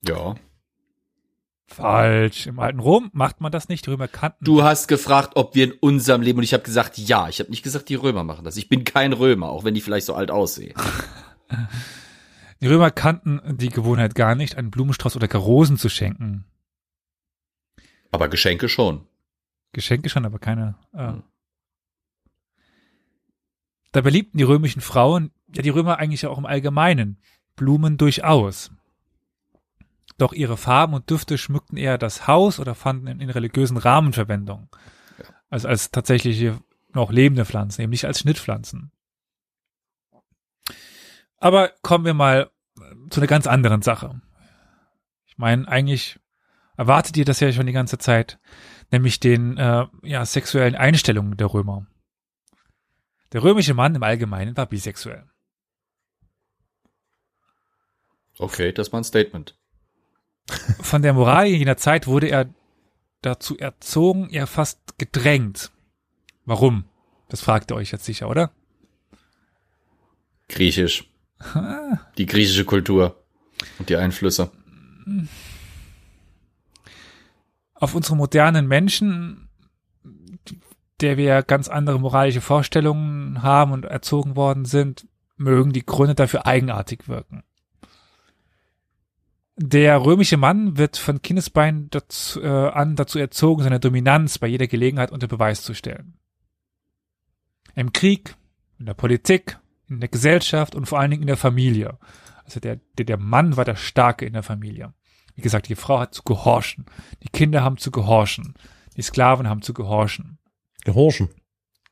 [0.02, 0.36] Ja.
[1.68, 2.48] Falsch.
[2.48, 3.86] Im alten Rom macht man das nicht.
[3.86, 4.44] Die Römer kannten.
[4.44, 7.30] Du hast gefragt, ob wir in unserem Leben und ich habe gesagt, ja.
[7.30, 8.58] Ich habe nicht gesagt, die Römer machen das.
[8.58, 10.74] Ich bin kein Römer, auch wenn die vielleicht so alt aussehen.
[12.62, 16.46] die Römer kannten die Gewohnheit gar nicht, einen Blumenstrauß oder gar Rosen zu schenken.
[18.12, 19.06] Aber Geschenke schon.
[19.72, 20.76] Geschenke schon, aber keine.
[20.94, 21.10] Äh.
[21.10, 21.24] Hm.
[23.92, 27.18] Da beliebten die römischen Frauen, ja die Römer eigentlich auch im Allgemeinen,
[27.56, 28.72] Blumen durchaus.
[30.20, 34.12] Doch ihre Farben und Düfte schmückten eher das Haus oder fanden in, in religiösen Rahmen
[34.12, 34.70] Verwendung.
[35.18, 35.26] Ja.
[35.50, 36.60] Also als tatsächliche
[36.94, 38.92] noch lebende Pflanzen, eben nicht als Schnittpflanzen.
[41.38, 42.52] Aber kommen wir mal
[43.10, 44.22] zu einer ganz anderen Sache.
[45.26, 46.20] Ich meine, eigentlich
[46.76, 48.40] erwartet ihr das ja schon die ganze Zeit,
[48.92, 51.88] nämlich den äh, ja, sexuellen Einstellungen der Römer.
[53.32, 55.30] Der römische Mann im Allgemeinen war bisexuell.
[58.38, 59.58] Okay, das war ein Statement.
[60.82, 62.50] Von der Moral jener Zeit wurde er
[63.22, 65.72] dazu erzogen, ja fast gedrängt.
[66.46, 66.86] Warum?
[67.30, 68.52] Das fragt ihr euch jetzt sicher, oder?
[70.48, 71.10] Griechisch.
[72.18, 73.24] Die griechische Kultur
[73.78, 74.52] und die Einflüsse.
[77.76, 79.48] Auf unsere modernen Menschen,
[81.02, 85.08] der wir ganz andere moralische Vorstellungen haben und erzogen worden sind,
[85.38, 87.44] mögen die Gründe dafür eigenartig wirken.
[89.62, 94.68] Der römische Mann wird von Kindesbein dazu, äh, an dazu erzogen, seine Dominanz bei jeder
[94.68, 96.18] Gelegenheit unter Beweis zu stellen.
[97.76, 98.36] Im Krieg,
[98.80, 102.00] in der Politik, in der Gesellschaft und vor allen Dingen in der Familie.
[102.46, 104.94] Also der, der, der Mann war der Starke in der Familie.
[105.36, 106.86] Wie gesagt, die Frau hat zu gehorchen.
[107.22, 108.54] Die Kinder haben zu gehorchen.
[108.96, 110.38] Die Sklaven haben zu gehorchen.
[110.86, 111.32] Gehorchen.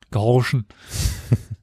[0.09, 0.67] Gehorchen.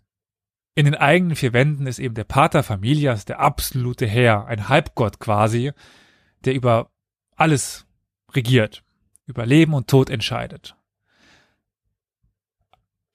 [0.77, 5.21] In den eigenen vier Wänden ist eben der Pater Familias der absolute Herr, ein Halbgott
[5.21, 5.73] quasi,
[6.45, 6.91] der über
[7.37, 7.87] alles
[8.33, 8.83] regiert,
[9.27, 10.77] über Leben und Tod entscheidet.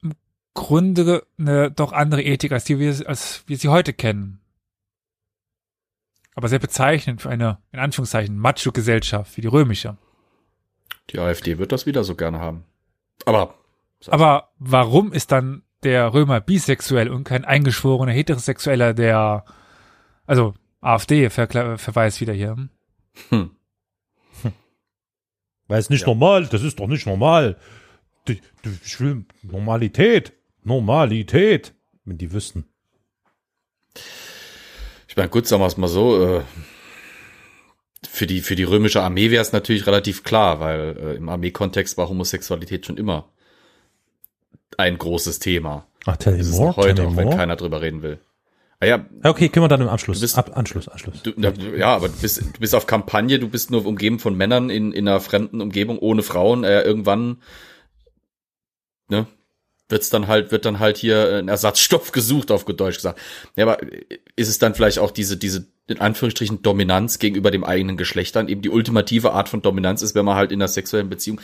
[0.02, 0.14] Im
[0.54, 4.40] Grunde eine doch andere Ethik, als, die wir, als wir sie heute kennen.
[6.34, 9.98] Aber sehr bezeichnend für eine, in Anführungszeichen, Macho-Gesellschaft wie die römische.
[11.10, 12.64] Die AfD wird das wieder so gerne haben.
[13.26, 13.54] Aber.
[14.06, 19.44] Aber warum ist dann der Römer bisexuell und kein eingeschworener Heterosexueller, der,
[20.26, 22.56] also AfD Ver Verweis wieder hier.
[22.56, 22.70] Hm.
[23.28, 23.50] hm.
[25.68, 26.08] Weil es nicht ja.
[26.08, 27.56] normal, das ist doch nicht normal.
[28.26, 30.32] Ich will Normalität.
[30.62, 31.74] Normalität.
[32.04, 32.64] Wenn die wüssten.
[35.08, 36.42] Ich meine, gut, sagen wir es mal so, äh,
[38.08, 41.98] für die, für die römische Armee wäre es natürlich relativ klar, weil äh, im Armeekontext
[41.98, 43.32] war Homosexualität schon immer
[44.78, 45.86] ein großes Thema.
[46.06, 47.36] Ach, tell Das ist more, heute, auch wenn more.
[47.36, 48.18] keiner drüber reden will.
[48.82, 50.16] Ah ja, Okay, können wir dann im Anschluss.
[50.18, 51.22] Du bist- Ab, Anschluss, Anschluss.
[51.22, 54.34] du, na, ja, aber du bist, du bist auf Kampagne, du bist nur umgeben von
[54.34, 56.64] Männern in, in einer fremden Umgebung ohne Frauen.
[56.64, 57.42] Äh, irgendwann,
[59.08, 59.26] ne,
[59.90, 63.18] wird's dann halt, wird dann halt hier ein Ersatzstoff gesucht, auf Deutsch gesagt.
[63.56, 63.78] Ja, aber
[64.36, 68.48] ist es dann vielleicht auch diese, diese, in Anführungsstrichen, Dominanz gegenüber dem eigenen Geschlecht dann
[68.48, 71.40] eben die ultimative Art von Dominanz ist, wenn man halt in einer sexuellen Beziehung,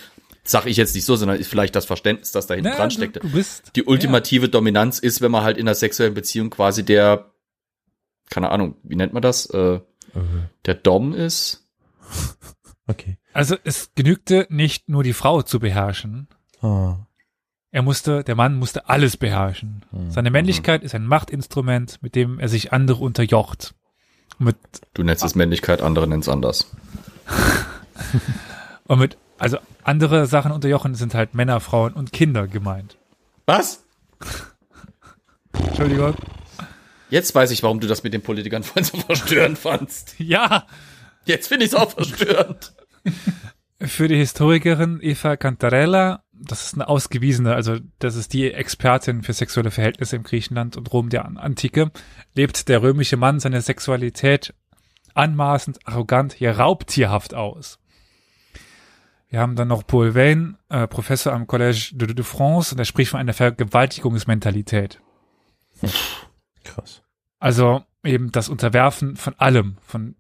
[0.47, 2.89] sag ich jetzt nicht so, sondern ist vielleicht das Verständnis, das da hinten Na, dran
[2.89, 3.23] du, steckt.
[3.23, 3.73] du bist.
[3.77, 7.33] Die ultimative Dominanz ist, wenn man halt in einer sexuellen Beziehung quasi der,
[8.31, 9.81] keine Ahnung, wie nennt man das, äh,
[10.15, 10.21] Äh,
[10.65, 11.67] der Dom ist.
[12.87, 13.19] Okay.
[13.33, 16.29] Also es genügte nicht nur die Frau zu beherrschen.
[16.63, 16.97] Ah.
[17.71, 19.85] Er musste, der Mann musste alles beherrschen.
[19.91, 20.11] Hm.
[20.11, 23.75] Seine Männlichkeit ist ein Machtinstrument, mit dem er sich andere unterjocht.
[24.39, 24.57] Mit,
[24.95, 26.71] Du nennst es Männlichkeit, andere nennen es anders.
[28.87, 32.97] und mit, also andere Sachen unterjochen sind halt Männer, Frauen und Kinder gemeint.
[33.47, 33.85] Was?
[35.53, 36.15] Entschuldigung.
[37.11, 40.17] Jetzt weiß ich, warum du das mit den Politikern vorhin so verstörend fandst.
[40.19, 40.67] Ja,
[41.27, 42.73] Jetzt finde ich es auch verstörend.
[43.81, 49.33] für die Historikerin Eva Cantarella, das ist eine ausgewiesene, also das ist die Expertin für
[49.33, 51.91] sexuelle Verhältnisse im Griechenland und Rom der Antike,
[52.35, 54.55] lebt der römische Mann seine Sexualität
[55.15, 57.81] anmaßend, arrogant, ja raubtierhaft aus.
[59.29, 62.85] Wir haben dann noch Paul Vane, äh, Professor am Collège de, de France, und er
[62.85, 65.01] spricht von einer Vergewaltigungsmentalität.
[66.65, 67.03] Krass.
[67.39, 70.15] Also eben das Unterwerfen von allem, von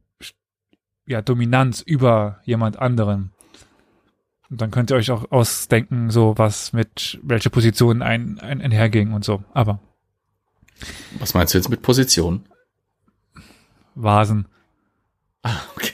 [1.07, 3.33] ja, Dominanz über jemand anderen.
[4.51, 9.12] Und dann könnt ihr euch auch ausdenken, so was mit welche Positionen ein, ein, einherging
[9.12, 9.42] und so.
[9.55, 9.81] Aber
[11.19, 12.47] Was meinst du jetzt mit Position?
[13.95, 14.47] Vasen.
[15.42, 15.92] Ah, okay.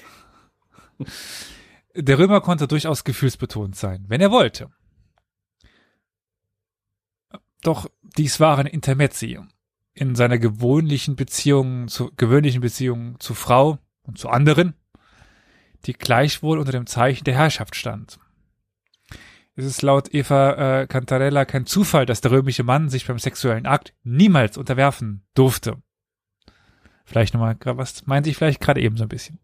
[1.95, 4.71] Der Römer konnte durchaus gefühlsbetont sein, wenn er wollte.
[7.63, 9.39] Doch dies waren Intermezzi
[9.95, 14.75] in seiner gewöhnlichen Beziehung zu, gewöhnlichen Beziehung zu Frau und zu anderen,
[15.85, 18.19] die gleichwohl unter dem Zeichen der Herrschaft stand.
[19.55, 23.67] Es ist laut Eva äh, Cantarella kein Zufall, dass der römische Mann sich beim sexuellen
[23.67, 25.83] Akt niemals unterwerfen durfte.
[27.05, 29.39] Vielleicht nochmal, was meinte ich vielleicht gerade eben so ein bisschen.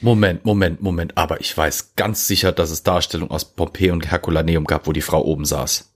[0.00, 1.16] Moment, Moment, Moment.
[1.16, 5.00] Aber ich weiß ganz sicher, dass es Darstellungen aus Pompeji und Herculaneum gab, wo die
[5.02, 5.92] Frau oben saß.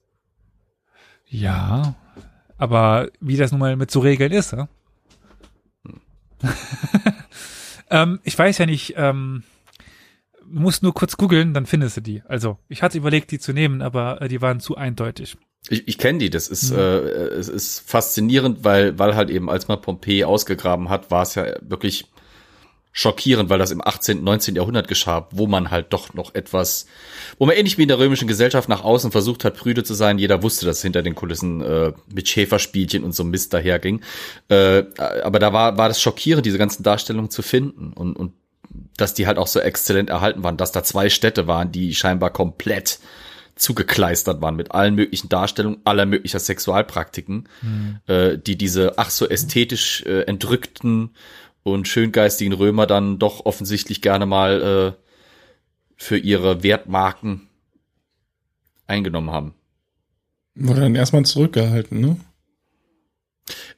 [1.29, 1.95] Ja,
[2.59, 4.69] aber wie das nun mal mit so Regeln ist, ja?
[7.91, 9.45] ähm, ich weiß ja nicht, ähm,
[10.45, 12.23] musst nur kurz googeln, dann findest du die.
[12.27, 15.37] Also, ich hatte überlegt, die zu nehmen, aber äh, die waren zu eindeutig.
[15.69, 16.79] Ich, ich kenne die, das ist, Mhm.
[16.79, 21.37] äh, es ist faszinierend, weil, weil halt eben, als man Pompeji ausgegraben hat, war es
[21.37, 22.12] ja wirklich
[22.93, 24.55] schockierend, weil das im 18., 19.
[24.55, 26.87] Jahrhundert geschah, wo man halt doch noch etwas,
[27.39, 30.19] wo man ähnlich wie in der römischen Gesellschaft nach außen versucht hat, prüde zu sein.
[30.19, 34.03] Jeder wusste, dass es hinter den Kulissen äh, mit Schäferspielchen und so Mist daherging.
[34.49, 34.85] Äh,
[35.23, 38.35] aber da war, war das schockierend, diese ganzen Darstellungen zu finden und, und
[38.97, 42.31] dass die halt auch so exzellent erhalten waren, dass da zwei Städte waren, die scheinbar
[42.31, 42.99] komplett
[43.55, 47.49] zugekleistert waren mit allen möglichen Darstellungen aller möglicher Sexualpraktiken,
[48.07, 51.11] äh, die diese ach so ästhetisch äh, entrückten
[51.62, 55.03] und schöngeistigen Römer dann doch offensichtlich gerne mal äh,
[55.96, 57.48] für ihre Wertmarken
[58.87, 59.55] eingenommen haben.
[60.55, 62.16] Wurde dann erstmal zurückgehalten, ne?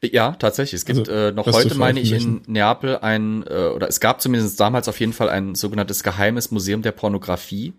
[0.02, 0.80] Ja, tatsächlich.
[0.80, 2.42] Es gibt Also, äh, noch heute, meine ich, in.
[2.46, 6.82] Neapel ein, äh, oder es gab zumindest damals auf jeden Fall ein sogenanntes geheimes Museum
[6.82, 7.72] der Pornografie,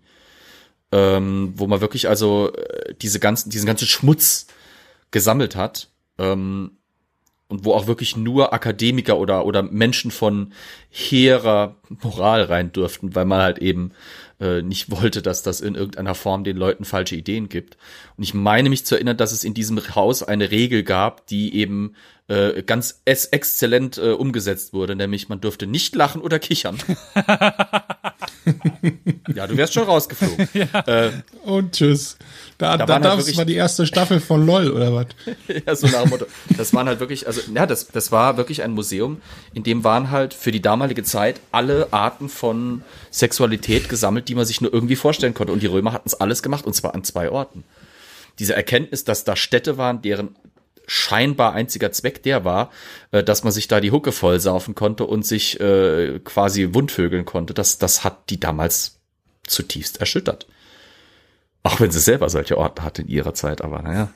[0.92, 4.46] ähm, wo man wirklich also äh, diese ganzen, diesen ganzen Schmutz
[5.10, 5.88] gesammelt hat.
[6.18, 6.78] Ähm,
[7.48, 10.52] und wo auch wirklich nur Akademiker oder, oder Menschen von
[10.90, 13.92] hehrer Moral rein durften, weil man halt eben
[14.40, 17.76] äh, nicht wollte, dass das in irgendeiner Form den Leuten falsche Ideen gibt.
[18.16, 21.54] Und ich meine mich zu erinnern, dass es in diesem Haus eine Regel gab, die
[21.54, 21.94] eben
[22.28, 26.78] äh, ganz exzellent äh, umgesetzt wurde, nämlich man durfte nicht lachen oder kichern.
[29.34, 30.48] ja, du wärst schon rausgeflogen.
[30.86, 31.10] Äh,
[31.44, 32.16] Und tschüss.
[32.58, 35.06] Da, Da da, waren halt war die erste Staffel von LOL, oder was?
[35.66, 36.26] ja, so nach dem Motto.
[36.56, 39.20] Das waren halt wirklich, also, ja, das, das war wirklich ein Museum,
[39.52, 44.44] in dem waren halt für die damalige Zeit alle Arten von Sexualität gesammelt, die man
[44.44, 45.52] sich nur irgendwie vorstellen konnte.
[45.52, 47.64] Und die Römer hatten es alles gemacht, und zwar an zwei Orten.
[48.38, 50.36] Diese Erkenntnis, dass da Städte waren, deren
[50.86, 52.70] scheinbar einziger Zweck der war,
[53.10, 57.54] äh, dass man sich da die Hucke vollsaufen konnte und sich äh, quasi wundvögeln konnte,
[57.54, 59.00] das, das hat die damals
[59.46, 60.46] zutiefst erschüttert.
[61.62, 64.08] Auch wenn sie selber solche Orte hatte in ihrer Zeit, aber naja.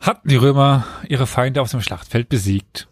[0.00, 2.88] Hatten die Römer ihre Feinde auf dem Schlachtfeld besiegt.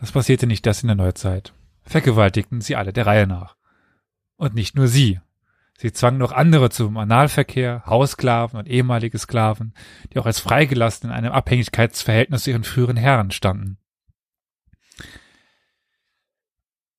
[0.00, 1.52] Das passierte nicht erst in der Neuzeit.
[1.84, 3.54] Vergewaltigten sie alle der Reihe nach.
[4.36, 5.20] Und nicht nur sie.
[5.80, 9.72] Sie zwangen noch andere zum Analverkehr, Haussklaven und ehemalige Sklaven,
[10.12, 13.78] die auch als freigelassen in einem Abhängigkeitsverhältnis zu ihren früheren Herren standen.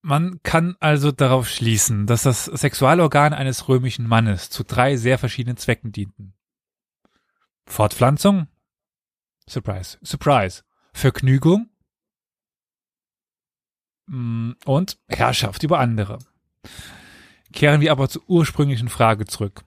[0.01, 5.57] Man kann also darauf schließen, dass das Sexualorgan eines römischen Mannes zu drei sehr verschiedenen
[5.57, 6.34] Zwecken dienten.
[7.67, 8.47] Fortpflanzung,
[9.47, 11.69] Surprise, Surprise, Vergnügung
[14.07, 16.17] mm, und Herrschaft über andere.
[17.51, 19.63] Kehren wir aber zur ursprünglichen Frage zurück.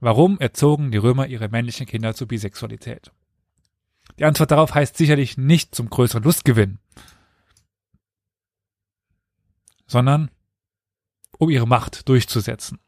[0.00, 3.12] Warum erzogen die Römer ihre männlichen Kinder zur Bisexualität?
[4.18, 6.78] Die Antwort darauf heißt sicherlich nicht zum größeren Lustgewinn,
[9.86, 10.30] sondern
[11.38, 12.78] um ihre Macht durchzusetzen.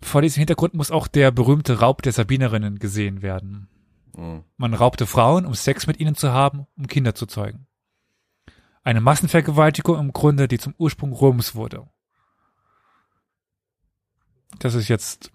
[0.00, 3.68] Vor diesem Hintergrund muss auch der berühmte Raub der Sabinerinnen gesehen werden.
[4.16, 4.44] Mhm.
[4.56, 7.66] Man raubte Frauen, um Sex mit ihnen zu haben, um Kinder zu zeugen.
[8.86, 11.88] Eine Massenvergewaltigung im Grunde, die zum Ursprung Roms wurde.
[14.60, 15.32] Das ist jetzt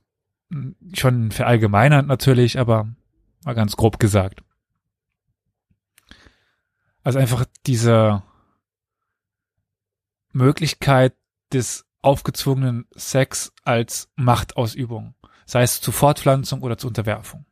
[0.50, 2.88] hm, schon verallgemeinert natürlich, aber
[3.44, 4.42] mal ganz grob gesagt.
[7.04, 8.24] Also einfach diese
[10.32, 11.14] Möglichkeit
[11.52, 15.14] des aufgezwungenen Sex als Machtausübung,
[15.46, 17.46] sei es zur Fortpflanzung oder zur Unterwerfung.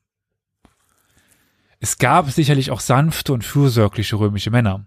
[1.81, 4.85] Es gab sicherlich auch sanfte und fürsorgliche römische Männer.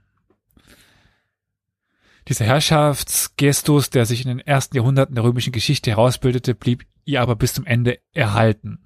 [2.28, 7.34] Dieser Herrschaftsgestus, der sich in den ersten Jahrhunderten der römischen Geschichte herausbildete, blieb ihr aber
[7.36, 8.78] bis zum Ende erhalten.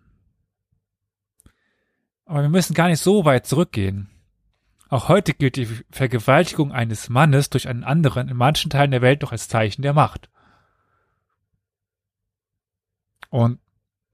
[2.24, 4.10] Aber wir müssen gar nicht so weit zurückgehen.
[4.88, 9.22] Auch heute gilt die Vergewaltigung eines Mannes durch einen anderen in manchen Teilen der Welt
[9.22, 10.30] noch als Zeichen der Macht.
[13.30, 13.58] Und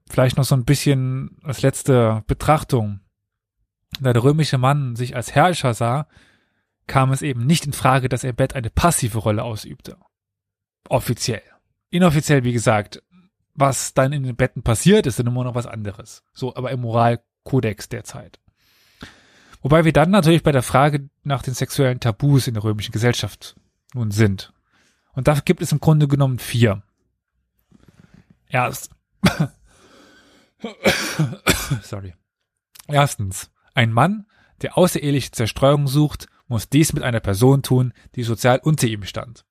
[0.09, 3.01] vielleicht noch so ein bisschen als letzte Betrachtung.
[4.01, 6.09] Da der römische Mann sich als Herrscher sah,
[6.87, 9.97] kam es eben nicht in Frage, dass er Bett eine passive Rolle ausübte.
[10.89, 11.43] Offiziell.
[11.91, 13.03] Inoffiziell, wie gesagt,
[13.55, 16.25] was dann in den Betten passiert, ist dann immer noch was anderes.
[16.33, 18.41] So, aber im Moralkodex der Zeit.
[19.61, 23.55] Wobei wir dann natürlich bei der Frage nach den sexuellen Tabus in der römischen Gesellschaft
[23.95, 24.53] nun sind.
[25.13, 26.83] Und dafür gibt es im Grunde genommen vier.
[28.49, 28.91] Erst,
[31.83, 32.15] sorry.
[32.89, 34.27] Erstens, ein Mann,
[34.63, 39.45] der außereheliche Zerstreuung sucht, muss dies mit einer Person tun, die sozial unter ihm stand.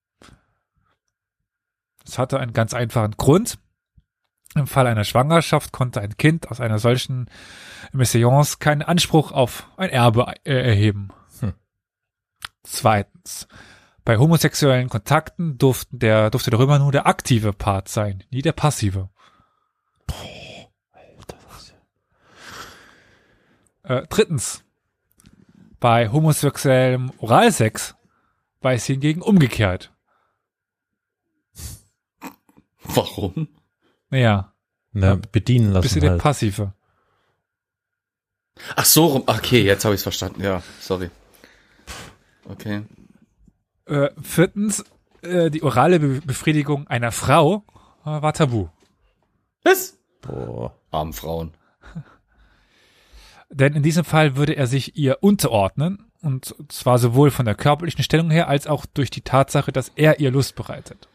[2.05, 3.59] Das hatte einen ganz einfachen Grund.
[4.55, 7.29] Im Fall einer Schwangerschaft konnte ein Kind aus einer solchen
[7.93, 11.09] Messeance keinen Anspruch auf ein Erbe äh, erheben.
[11.39, 11.53] Hm.
[12.63, 13.47] Zweitens.
[14.03, 18.53] Bei homosexuellen Kontakten durften der, durfte der Römer nur der aktive Part sein, nie der
[18.53, 19.09] passive.
[23.83, 24.63] Äh, drittens.
[25.81, 27.95] Bei homosexuellem Oralsex
[28.61, 29.91] war es hingegen umgekehrt.
[32.83, 33.47] Warum?
[34.11, 34.53] Naja,
[34.91, 36.21] Na, bedienen lassen bist du der halt.
[36.21, 36.73] Passive.
[38.75, 39.23] Ach so, rum.
[39.25, 40.43] Okay, jetzt habe ich es verstanden.
[40.43, 41.09] Ja, sorry.
[42.47, 42.83] Okay.
[43.85, 44.85] Äh, viertens,
[45.23, 47.63] äh, die orale Be Befriedigung einer Frau
[48.03, 48.69] äh, war tabu.
[49.63, 49.97] Was?
[50.21, 50.75] Boah.
[50.91, 51.55] Armen Frauen.
[53.51, 58.03] Denn in diesem Fall würde er sich ihr unterordnen, und zwar sowohl von der körperlichen
[58.03, 61.07] Stellung her, als auch durch die Tatsache, dass er ihr Lust bereitet.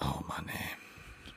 [0.00, 1.32] Oh Mann, ey.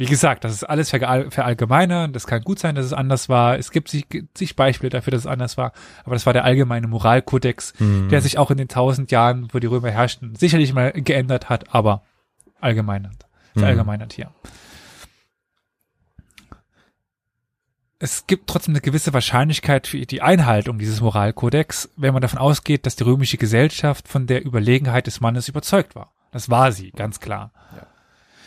[0.00, 3.58] Wie gesagt, das ist alles verall- verallgemeinern, das kann gut sein, dass es anders war.
[3.58, 5.72] Es gibt sich, sich Beispiele dafür, dass es anders war,
[6.04, 7.74] aber das war der allgemeine Moralkodex,
[8.08, 11.74] der sich auch in den tausend Jahren, wo die Römer herrschten, sicherlich mal geändert hat,
[11.74, 12.02] aber
[12.60, 13.26] allgemeinert.
[13.54, 14.30] Verallgemeinert hier.
[18.00, 22.86] Es gibt trotzdem eine gewisse Wahrscheinlichkeit für die Einhaltung dieses Moralkodex, wenn man davon ausgeht,
[22.86, 26.12] dass die römische Gesellschaft von der Überlegenheit des Mannes überzeugt war.
[26.30, 27.50] Das war sie, ganz klar.
[27.74, 27.86] Ja.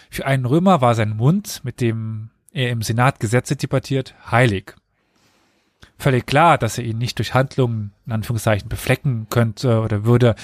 [0.09, 4.75] Für einen Römer war sein Mund, mit dem er im Senat Gesetze debattiert, heilig.
[5.97, 10.35] Völlig klar, dass er ihn nicht durch Handlungen, in Anführungszeichen, beflecken könnte oder würde,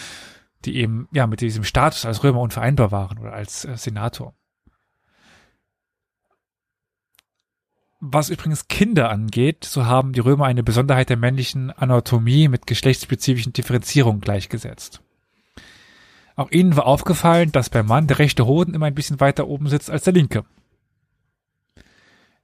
[0.66, 4.34] die eben, ja, mit diesem Status als Römer unvereinbar waren oder als äh, Senator.
[8.10, 13.51] Was übrigens Kinder angeht, so haben die Römer eine Besonderheit der männlichen Anatomie mit geschlechtsspezifischen
[13.51, 15.01] Differenzierungen gleichgesetzt.
[16.38, 19.68] Auch ihnen war aufgefallen, dass beim Mann der rechte Hoden immer ein bisschen weiter oben
[19.68, 20.45] sitzt als der linke.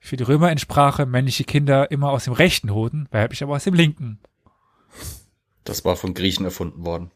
[0.01, 3.73] Für die Römer entsprachen männliche Kinder immer aus dem rechten Hoden, weiblich aber aus dem
[3.73, 4.19] linken.
[5.63, 7.11] Das war von Griechen erfunden worden.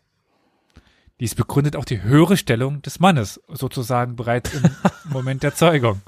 [1.19, 4.63] Dies begründet auch die höhere Stellung des Mannes, sozusagen bereits im
[5.09, 6.01] Moment der Zeugung.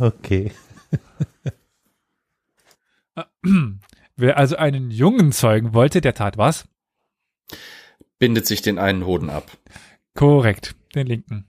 [0.00, 0.50] Okay.
[4.16, 6.66] Wer also einen Jungen zeugen wollte, der tat was?
[8.18, 9.50] bindet sich den einen Hoden ab.
[10.14, 11.46] Korrekt, den linken.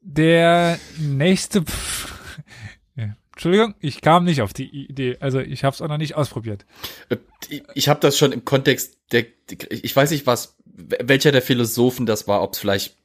[0.00, 1.64] Der nächste.
[2.94, 5.16] Ja, Entschuldigung, ich kam nicht auf die Idee.
[5.20, 6.66] Also ich habe es auch noch nicht ausprobiert.
[7.08, 7.16] Äh,
[7.74, 9.26] Ich habe das schon im Kontext der,
[9.70, 12.96] ich weiß nicht was, welcher der Philosophen das war, ob es vielleicht,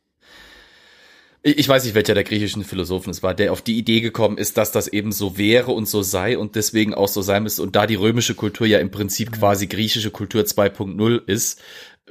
[1.44, 4.58] ich weiß nicht, welcher der griechischen Philosophen es war, der auf die Idee gekommen ist,
[4.58, 7.64] dass das eben so wäre und so sei und deswegen auch so sein müsste.
[7.64, 11.60] Und da die römische Kultur ja im Prinzip quasi griechische Kultur 2.0 ist,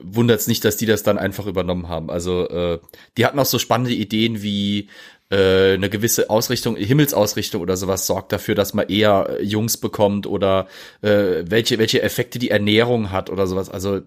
[0.01, 2.11] wundert es nicht, dass die das dann einfach übernommen haben.
[2.11, 2.81] Also äh,
[3.17, 4.89] die hatten auch so spannende Ideen wie
[5.31, 10.27] äh, eine gewisse Ausrichtung, Himmelsausrichtung oder sowas sorgt dafür, dass man eher äh, Jungs bekommt
[10.27, 10.67] oder
[11.03, 13.71] äh, welche, welche Effekte die Ernährung hat oder sowas.
[13.71, 14.01] Also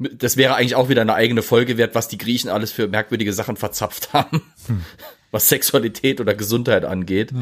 [0.00, 3.32] das wäre eigentlich auch wieder eine eigene Folge wert, was die Griechen alles für merkwürdige
[3.32, 4.42] Sachen verzapft haben,
[5.30, 7.32] was Sexualität oder Gesundheit angeht.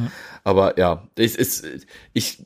[0.45, 1.67] Aber ja, es ist,
[2.13, 2.45] ich,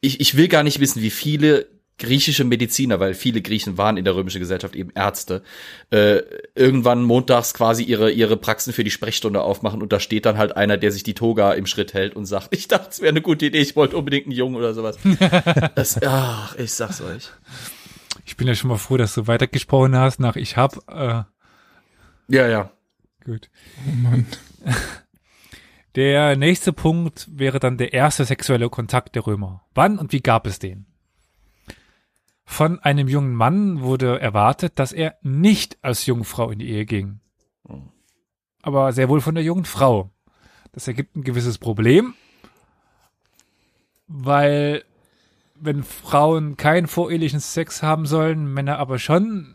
[0.00, 1.68] ich, ich will gar nicht wissen, wie viele
[1.98, 5.42] griechische Mediziner, weil viele Griechen waren in der römischen Gesellschaft eben Ärzte,
[5.90, 6.20] äh,
[6.54, 10.56] irgendwann montags quasi ihre, ihre Praxen für die Sprechstunde aufmachen und da steht dann halt
[10.56, 13.22] einer, der sich die Toga im Schritt hält und sagt, ich dachte, es wäre eine
[13.22, 14.98] gute Idee, ich wollte unbedingt einen Jungen oder sowas.
[15.74, 17.30] das, ach, ich sag's euch.
[18.36, 20.76] Ich bin ja schon mal froh, dass du weitergesprochen hast nach ich hab.
[20.90, 21.22] Äh,
[22.28, 22.70] Ja, ja.
[23.24, 23.48] gut.
[23.88, 24.26] Oh Mann.
[25.94, 29.64] Der nächste Punkt wäre dann der erste sexuelle Kontakt der Römer.
[29.74, 30.84] Wann und wie gab es den?
[32.44, 37.20] Von einem jungen Mann wurde erwartet, dass er nicht als Jungfrau in die Ehe ging.
[38.60, 40.10] Aber sehr wohl von der jungen Frau.
[40.72, 42.12] Das ergibt ein gewisses Problem,
[44.06, 44.84] weil
[45.60, 49.54] wenn Frauen keinen vorehelichen Sex haben sollen, Männer aber schon,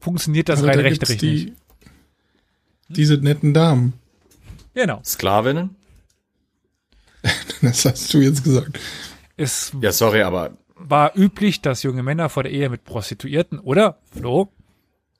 [0.00, 1.22] funktioniert das Also rein da gibt's nicht.
[1.22, 1.54] die,
[2.88, 3.94] diese netten Damen.
[4.74, 5.00] Genau.
[5.04, 5.76] Sklavinnen?
[7.62, 8.78] Das hast du jetzt gesagt.
[9.36, 13.98] Es Ja, sorry, aber war üblich, dass junge Männer vor der Ehe mit Prostituierten oder
[14.10, 14.50] Flo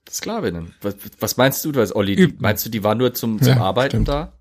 [0.08, 0.74] Sklavinnen.
[0.80, 2.16] Was, was meinst du, was Olli?
[2.16, 4.08] Die, meinst du, die waren nur zum, zum Ja, Arbeiten stimmt.
[4.08, 4.32] da?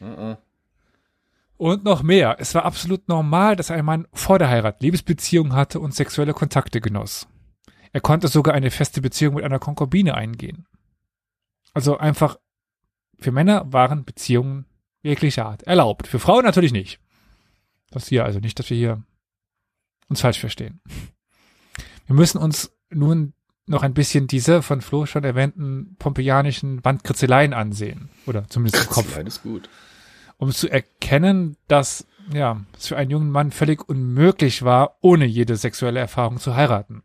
[1.56, 2.36] und noch mehr.
[2.38, 6.80] Es war absolut normal, dass ein Mann vor der Heirat Liebesbeziehungen hatte und sexuelle Kontakte
[6.80, 7.26] genoss.
[7.92, 10.66] Er konnte sogar eine feste Beziehung mit einer Konkubine eingehen.
[11.72, 12.38] Also einfach
[13.18, 14.66] für Männer waren Beziehungen
[15.02, 16.06] jeglicher Art erlaubt.
[16.06, 17.00] Für Frauen natürlich nicht.
[17.90, 19.02] Das hier also nicht, dass wir hier
[20.08, 20.80] uns falsch verstehen.
[22.06, 23.32] Wir müssen uns nun
[23.66, 28.10] noch ein bisschen diese von Flo schon erwähnten pompeianischen Wandkritzeleien ansehen.
[28.26, 29.16] Oder zumindest im Kopf.
[29.16, 29.68] Ist gut.
[30.38, 35.56] Um zu erkennen, dass ja, es für einen jungen Mann völlig unmöglich war, ohne jede
[35.56, 37.02] sexuelle Erfahrung zu heiraten.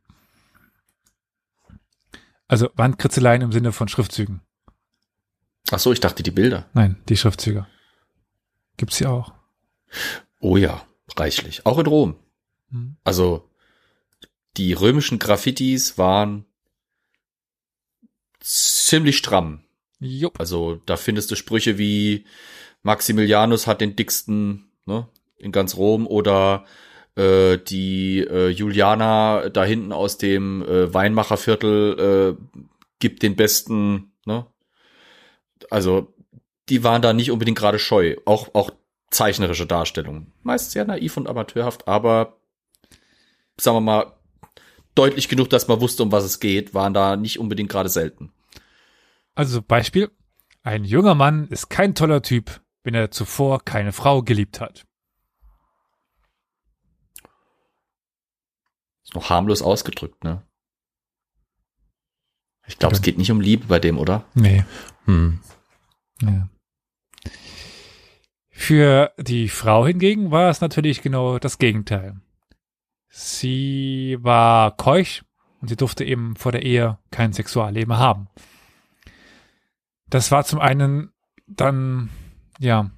[2.47, 4.41] Also Wandkritzeleien im Sinne von Schriftzügen.
[5.71, 6.69] Ach so, ich dachte die Bilder.
[6.73, 7.67] Nein, die Schriftzüge.
[8.77, 9.34] Gibt's hier auch.
[10.39, 11.65] Oh ja, reichlich.
[11.65, 12.15] Auch in Rom.
[12.71, 12.97] Hm.
[13.03, 13.49] Also
[14.57, 16.45] die römischen Graffitis waren
[18.41, 19.63] ziemlich stramm.
[19.99, 20.39] Jupp.
[20.39, 22.25] Also da findest du Sprüche wie
[22.84, 25.07] Maximilianus hat den dicksten ne,
[25.38, 26.65] in ganz Rom oder
[27.15, 32.57] äh, die äh, Juliana da hinten aus dem äh, Weinmacherviertel äh,
[32.99, 34.13] gibt den besten.
[34.25, 34.45] Ne?
[35.69, 36.13] Also
[36.69, 38.15] die waren da nicht unbedingt gerade scheu.
[38.25, 38.71] Auch auch
[39.09, 40.32] zeichnerische Darstellungen.
[40.41, 42.38] Meist sehr naiv und amateurhaft, aber
[43.59, 44.13] sagen wir mal
[44.95, 48.32] deutlich genug, dass man wusste, um was es geht, waren da nicht unbedingt gerade selten.
[49.36, 50.09] Also Beispiel.
[50.63, 54.86] Ein junger Mann ist kein toller Typ, wenn er zuvor keine Frau geliebt hat.
[59.03, 60.45] Ist noch harmlos ausgedrückt, ne?
[62.67, 64.23] Ich glaube, es geht nicht um Liebe bei dem, oder?
[64.34, 64.63] Nee.
[65.05, 65.41] Hm.
[66.21, 66.47] Ja.
[68.49, 72.21] Für die Frau hingegen war es natürlich genau das Gegenteil.
[73.09, 75.25] Sie war keusch
[75.59, 78.29] und sie durfte eben vor der Ehe kein Sexualleben haben.
[80.09, 81.11] Das war zum einen
[81.47, 82.09] dann,
[82.62, 82.91] ja,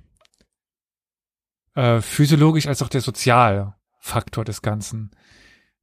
[1.74, 5.12] äh, physiologisch als auch der soziale Faktor des Ganzen.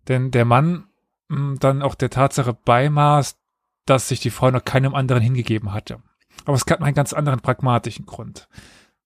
[0.07, 0.89] Denn der Mann
[1.29, 3.39] mh, dann auch der Tatsache beimaß,
[3.87, 6.03] dass sich die Frau noch keinem anderen hingegeben hatte.
[6.45, 8.49] Aber es gab einen ganz anderen pragmatischen Grund.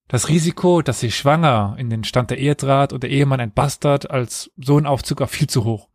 [0.09, 3.53] Das Risiko, dass sie schwanger in den Stand der Ehe trat und der Ehemann ein
[3.53, 5.89] Bastard als Sohn aufzog, war viel zu hoch.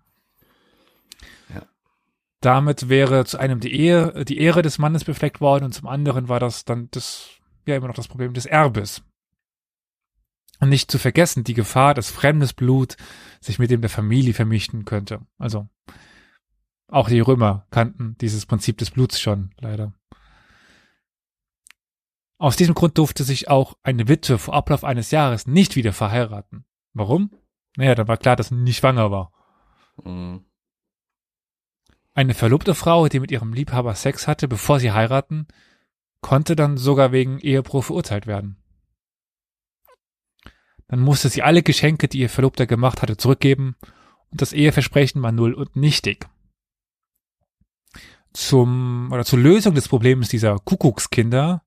[1.54, 1.64] Ja.
[2.42, 6.30] Damit wäre zu einem die Ehe, die Ehre des Mannes befleckt worden und zum anderen
[6.30, 9.04] war das dann das, ja immer noch das Problem des Erbes.
[10.60, 12.98] Und nicht zu vergessen, die Gefahr, dass fremdes Blut
[13.40, 15.22] sich mit dem der Familie vermischen könnte.
[15.38, 15.70] Also,
[16.88, 19.94] auch die Römer kannten dieses Prinzip des Bluts schon, leider.
[22.38, 26.66] Aus diesem Grund durfte sich auch eine Witwe vor Ablauf eines Jahres nicht wieder verheiraten.
[26.94, 27.32] Warum?
[27.76, 29.32] Naja, dann war klar, dass sie nicht schwanger war.
[30.04, 30.46] Mhm.
[32.14, 35.48] Eine verlobte Frau, die mit ihrem Liebhaber Sex hatte, bevor sie heiraten,
[36.22, 38.58] konnte dann sogar wegen Ehebruch verurteilt werden.
[40.88, 43.76] Dann musste sie alle Geschenke, die ihr Verlobter gemacht hatte, zurückgeben
[44.32, 46.28] und das Eheversprechen war null und nichtig.
[48.34, 51.64] Zum oder zur Lösung des Problems dieser Kuckuckskinder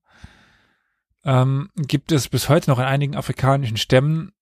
[1.25, 4.33] ähm, gibt es bis heute noch in einigen afrikanischen Stämmen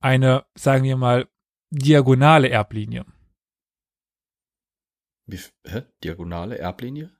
[0.00, 1.28] eine, sagen wir mal,
[1.70, 3.06] diagonale Erblinie.
[5.26, 5.82] Wie, hä?
[6.02, 7.13] Diagonale Erblinie?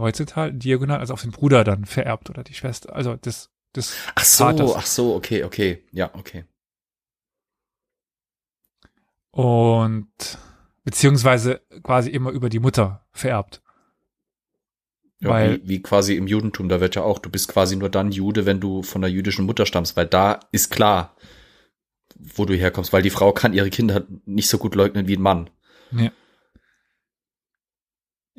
[0.00, 4.24] Heutzutage diagonal, also auf den Bruder dann vererbt oder die Schwester, also das, das Ach
[4.24, 4.72] so, Vaters.
[4.76, 5.84] ach so, okay, okay.
[5.92, 6.44] Ja, okay.
[9.30, 10.08] und
[10.84, 13.62] beziehungsweise quasi immer über die Mutter vererbt.
[15.20, 17.88] Ja, Weil- wie, wie quasi im Judentum, da wird ja auch, du bist quasi nur
[17.88, 21.16] dann Jude, wenn du von der jüdischen Mutter stammst, weil da ist klar,
[22.16, 25.22] wo du herkommst, weil die Frau kann ihre Kinder nicht so gut leugnen wie ein
[25.22, 25.50] Mann.
[25.92, 26.10] Ja.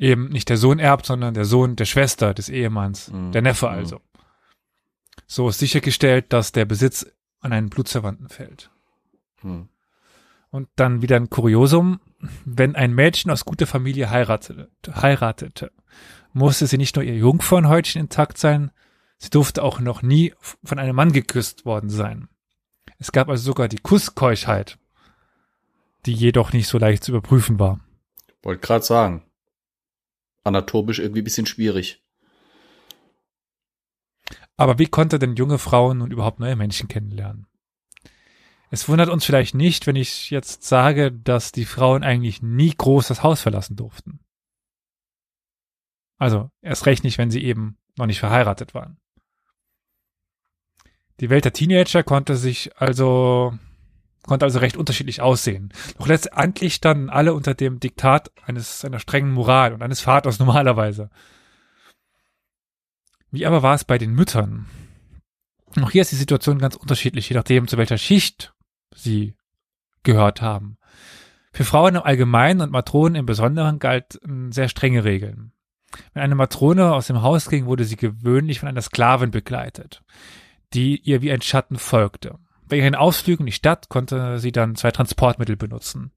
[0.00, 3.32] Eben nicht der Sohn erbt, sondern der Sohn der Schwester des Ehemanns, Mhm.
[3.32, 3.72] der Neffe Mhm.
[3.74, 4.00] also.
[5.26, 7.06] So ist sichergestellt, dass der Besitz
[7.40, 8.70] an einen Blutsverwandten fällt.
[9.42, 9.68] Hm.
[10.50, 12.00] Und dann wieder ein Kuriosum,
[12.44, 15.70] wenn ein Mädchen aus guter Familie heiratete, heiratete,
[16.32, 18.70] musste sie nicht nur ihr Jungfernhäutchen intakt sein,
[19.18, 20.34] sie durfte auch noch nie
[20.64, 22.28] von einem Mann geküsst worden sein.
[22.98, 24.78] Es gab also sogar die Kusskeuschheit,
[26.06, 27.80] die jedoch nicht so leicht zu überprüfen war.
[28.42, 29.22] Wollte gerade sagen.
[30.42, 32.02] Anatomisch irgendwie ein bisschen schwierig.
[34.56, 37.46] Aber wie konnte denn junge Frauen nun überhaupt neue Menschen kennenlernen?
[38.70, 43.08] Es wundert uns vielleicht nicht, wenn ich jetzt sage, dass die Frauen eigentlich nie groß
[43.08, 44.20] das Haus verlassen durften.
[46.18, 48.98] Also erst recht nicht, wenn sie eben noch nicht verheiratet waren.
[51.20, 53.58] Die Welt der Teenager konnte sich also
[54.26, 55.72] konnte also recht unterschiedlich aussehen.
[55.98, 61.10] Doch letztendlich standen alle unter dem Diktat eines einer strengen Moral und eines Vaters normalerweise.
[63.30, 64.66] Wie aber war es bei den Müttern?
[65.80, 68.52] Auch hier ist die Situation ganz unterschiedlich, je nachdem, zu welcher Schicht
[68.94, 69.36] sie
[70.02, 70.78] gehört haben.
[71.52, 75.52] Für Frauen im Allgemeinen und Matronen im Besonderen galten sehr strenge Regeln.
[76.12, 80.02] Wenn eine Matrone aus dem Haus ging, wurde sie gewöhnlich von einer Sklavin begleitet,
[80.72, 82.38] die ihr wie ein Schatten folgte.
[82.70, 86.12] Bei ihren Ausflügen in die Stadt konnte sie dann zwei Transportmittel benutzen.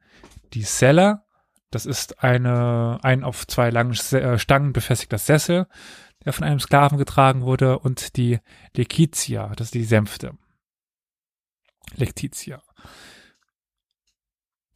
[0.54, 1.26] Die Seller,
[1.72, 5.68] das ist eine, ein auf zwei langen äh, Stangen befestigter Sessel,
[6.24, 8.40] der von einem Sklaven getragen wurde, und die
[8.76, 10.38] Lekitia, das ist die Sänfte.
[11.96, 12.62] Lektitia.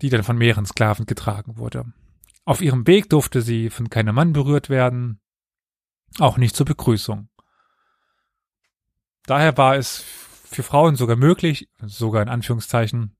[0.01, 1.85] Die dann von mehreren Sklaven getragen wurde.
[2.43, 5.19] Auf ihrem Weg durfte sie von keinem Mann berührt werden,
[6.17, 7.29] auch nicht zur Begrüßung.
[9.27, 10.03] Daher war es
[10.49, 13.15] für Frauen sogar möglich, sogar in Anführungszeichen,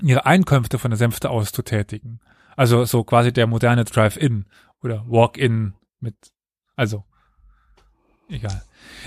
[0.00, 2.20] ihre Einkünfte von der Sänfte aus zu tätigen.
[2.56, 4.46] Also so quasi der moderne Drive-In
[4.82, 6.14] oder Walk-In mit,
[6.76, 7.04] also
[8.28, 8.62] egal.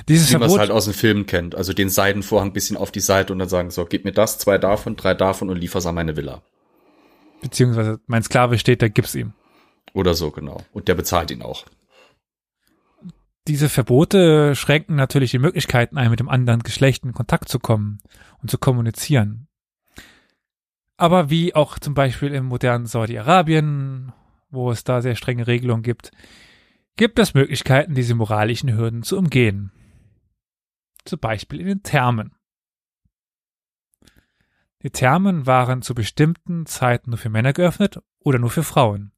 [0.08, 1.56] Dieses Wie man es halt aus den Filmen kennt.
[1.56, 4.58] Also den Seidenvorhang bisschen auf die Seite und dann sagen, so, gib mir das, zwei
[4.58, 6.42] davon, drei davon und liefer's an meine Villa.
[7.42, 9.34] beziehungsweise mein Sklave steht, da gibt's ihm.
[9.94, 10.64] Oder so, genau.
[10.72, 11.66] Und der bezahlt ihn auch.
[13.48, 18.00] Diese Verbote schränken natürlich die Möglichkeiten ein, mit dem anderen Geschlecht in Kontakt zu kommen
[18.42, 19.48] und zu kommunizieren.
[20.98, 24.14] Aber wie auch zum Beispiel im modernen Saudi-Arabien,
[24.52, 26.12] wo es da sehr strenge Regelungen gibt,
[26.96, 29.72] gibt es Möglichkeiten, diese moralischen Hürden zu umgehen.
[31.04, 32.36] Zum Beispiel in den Thermen.
[34.84, 39.12] Die Thermen waren zu bestimmten Zeiten nur für Männer geöffnet oder nur für Frauen.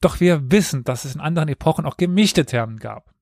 [0.00, 3.12] Doch wir wissen, dass es in anderen Epochen auch gemischte Thermen gab.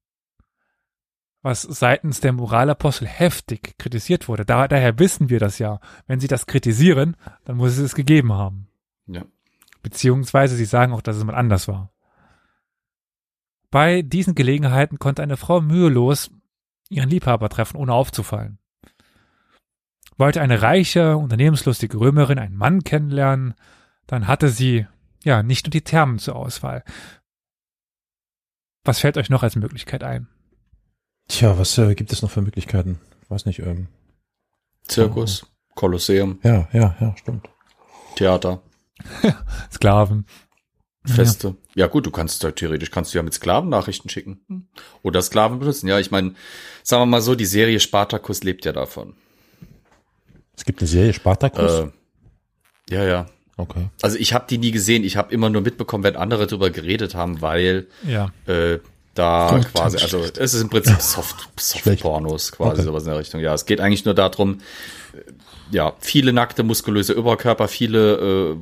[1.42, 4.44] Was seitens der Moralapostel heftig kritisiert wurde.
[4.44, 5.80] Da, daher wissen wir das ja.
[6.06, 8.68] Wenn sie das kritisieren, dann muss es es gegeben haben.
[9.06, 9.24] Ja.
[9.82, 11.92] Beziehungsweise sie sagen auch, dass es mal anders war.
[13.70, 16.30] Bei diesen Gelegenheiten konnte eine Frau mühelos
[16.88, 18.58] ihren Liebhaber treffen, ohne aufzufallen.
[20.16, 23.54] Wollte eine reiche, unternehmenslustige Römerin einen Mann kennenlernen,
[24.06, 24.86] dann hatte sie
[25.26, 26.84] ja nicht nur die Thermen zur Auswahl.
[28.84, 30.28] Was fällt euch noch als Möglichkeit ein?
[31.28, 33.00] Tja, was äh, gibt es noch für Möglichkeiten?
[33.28, 33.58] Weiß nicht.
[33.58, 33.88] Ähm,
[34.86, 37.48] Zirkus, Kolosseum, ja, ja, ja, stimmt.
[38.14, 38.62] Theater,
[39.72, 40.26] Sklaven.
[41.04, 41.56] Feste.
[41.76, 41.86] Ja.
[41.86, 44.68] gut, du kannst ja theoretisch kannst du ja mit Sklaven Nachrichten schicken.
[45.02, 45.86] Oder Sklaven benutzen.
[45.86, 46.34] Ja, ich meine,
[46.82, 49.14] sagen wir mal so, die Serie Spartacus lebt ja davon.
[50.56, 51.70] Es gibt eine Serie Spartacus.
[51.70, 51.90] Äh,
[52.90, 53.26] ja, ja.
[53.56, 53.88] Okay.
[54.02, 55.04] Also ich habe die nie gesehen.
[55.04, 58.30] Ich habe immer nur mitbekommen, wenn andere darüber geredet haben, weil Ja.
[58.46, 58.78] äh,
[59.14, 62.82] da Gott, quasi, also es ist im Prinzip Soft, Soft-Pornos quasi, Okay.
[62.82, 63.40] sowas in der Richtung.
[63.40, 64.58] Ja, es geht eigentlich nur darum,
[65.70, 68.56] ja, viele nackte, muskulöse Überkörper, viele äh,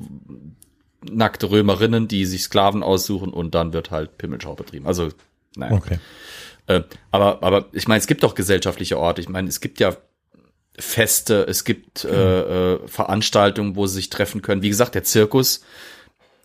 [1.11, 4.87] nackte Römerinnen, die sich Sklaven aussuchen und dann wird halt Pimmelschau betrieben.
[4.87, 5.09] Also,
[5.57, 5.75] naja.
[5.77, 5.99] Okay.
[6.67, 9.21] Äh, aber, aber ich meine, es gibt doch gesellschaftliche Orte.
[9.21, 9.97] Ich meine, es gibt ja
[10.79, 14.63] Feste, es gibt äh, äh, Veranstaltungen, wo sie sich treffen können.
[14.63, 15.63] Wie gesagt, der Zirkus,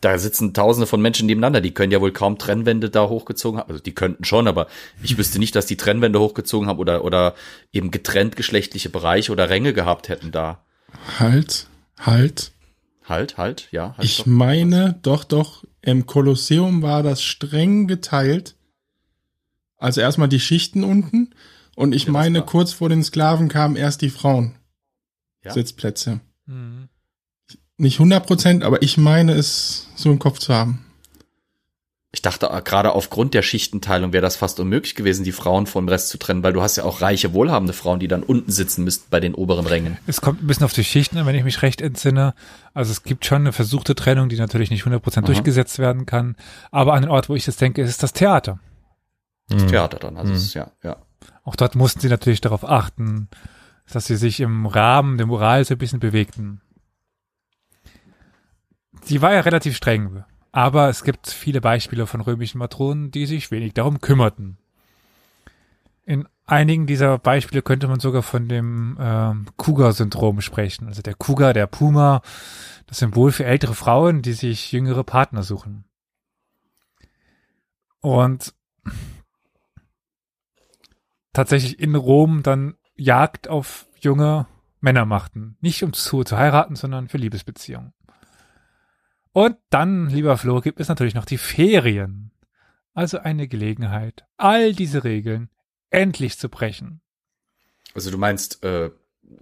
[0.02, 1.62] da sitzen Tausende von Menschen nebeneinander.
[1.62, 3.70] Die können ja wohl kaum Trennwände da hochgezogen haben.
[3.70, 4.68] Also die könnten schon, aber
[5.02, 7.36] ich wüsste nicht, dass die Trennwände hochgezogen haben oder oder
[7.74, 10.64] eben getrennt geschlechtliche Bereiche oder Ränge gehabt hätten da.
[11.20, 11.68] Halt,
[12.00, 12.52] halt.
[13.06, 13.96] Halt, halt, ja.
[13.98, 14.26] Halt Ich doch.
[14.28, 18.56] meine, doch, doch, im Kolosseum war das streng geteilt.
[19.78, 21.34] Also erstmal die Schichten unten.
[21.80, 24.56] Und ich Ja, meine, kurz vor den Sklaven kamen erst die Frauen.
[25.46, 25.54] Ja?
[25.54, 26.20] Sitzplätze.
[26.46, 26.90] Mhm.
[27.78, 30.84] Nicht 100 Prozent, aber ich meine es so im Kopf zu haben.
[32.12, 35.88] Ich dachte, äh, gerade aufgrund der Schichtenteilung wäre das fast unmöglich gewesen, die Frauen vom
[35.88, 38.84] Rest zu trennen, weil du hast ja auch reiche, wohlhabende Frauen, die dann unten sitzen
[38.84, 39.98] müssten bei den oberen Rängen.
[40.06, 42.34] Es kommt ein bisschen auf die Schichten an, wenn ich mich recht entsinne.
[42.74, 45.22] Also es gibt schon eine versuchte Trennung, die natürlich nicht 100% Aha.
[45.22, 46.36] durchgesetzt werden kann.
[46.72, 48.60] Aber an den Ort, wo ich das denke, ist das Theater.
[49.48, 49.68] Das Mhm.
[49.68, 50.18] Theater dann.
[50.18, 50.36] Also Mhm.
[50.38, 50.98] es ist, ja, ja.
[51.44, 53.28] Auch dort mussten sie natürlich darauf achten,
[53.92, 56.62] dass sie sich im Rahmen der Moral so ein bisschen bewegten.
[59.02, 63.52] Sie war ja relativ streng, aber es gibt viele Beispiele von römischen Matronen, die sich
[63.52, 64.58] wenig darum kümmerten.
[66.06, 70.88] In einigen dieser Beispiele könnte man sogar von dem ähm, Cougar-Syndrom sprechen.
[70.88, 72.22] Also der Cougar, der Puma,
[72.88, 75.86] das Symbol für ältere Frauen, die sich jüngere Partner suchen.
[78.02, 78.54] Und
[81.34, 84.48] tatsächlich in Rom dann Jagd auf junge
[84.82, 85.58] Männer machten.
[85.62, 87.94] Nicht um zu, zu heiraten, sondern für Liebesbeziehungen.
[89.32, 92.32] Und dann, lieber Flo, gibt es natürlich noch die Ferien.
[92.94, 95.50] Also eine Gelegenheit, all diese Regeln
[95.90, 97.02] endlich zu brechen.
[97.94, 98.90] Also du meinst äh,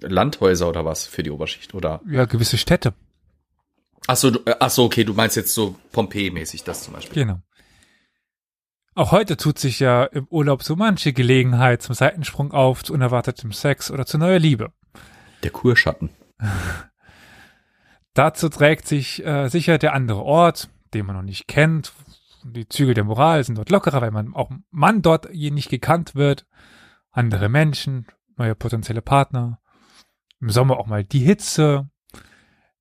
[0.02, 2.02] Landhäuser oder was für die Oberschicht oder?
[2.08, 2.94] Ja, gewisse Städte.
[4.06, 7.24] Ach so, du, äh, ach so, okay, du meinst jetzt so Pompeii-mäßig das zum Beispiel.
[7.24, 7.42] Genau.
[8.98, 13.52] Auch heute tut sich ja im Urlaub so manche Gelegenheit zum Seitensprung auf, zu unerwartetem
[13.52, 14.74] Sex oder zu neuer Liebe.
[15.44, 16.10] Der Kurschatten.
[18.16, 21.94] Dazu trägt sich äh, sicher der andere Ort, den man noch nicht kennt.
[22.44, 26.16] Die Zügel der Moral sind dort lockerer, weil man auch Mann dort je nicht gekannt
[26.16, 26.48] wird.
[27.12, 29.60] Andere Menschen, neue potenzielle Partner.
[30.42, 31.88] Im Sommer auch mal die Hitze,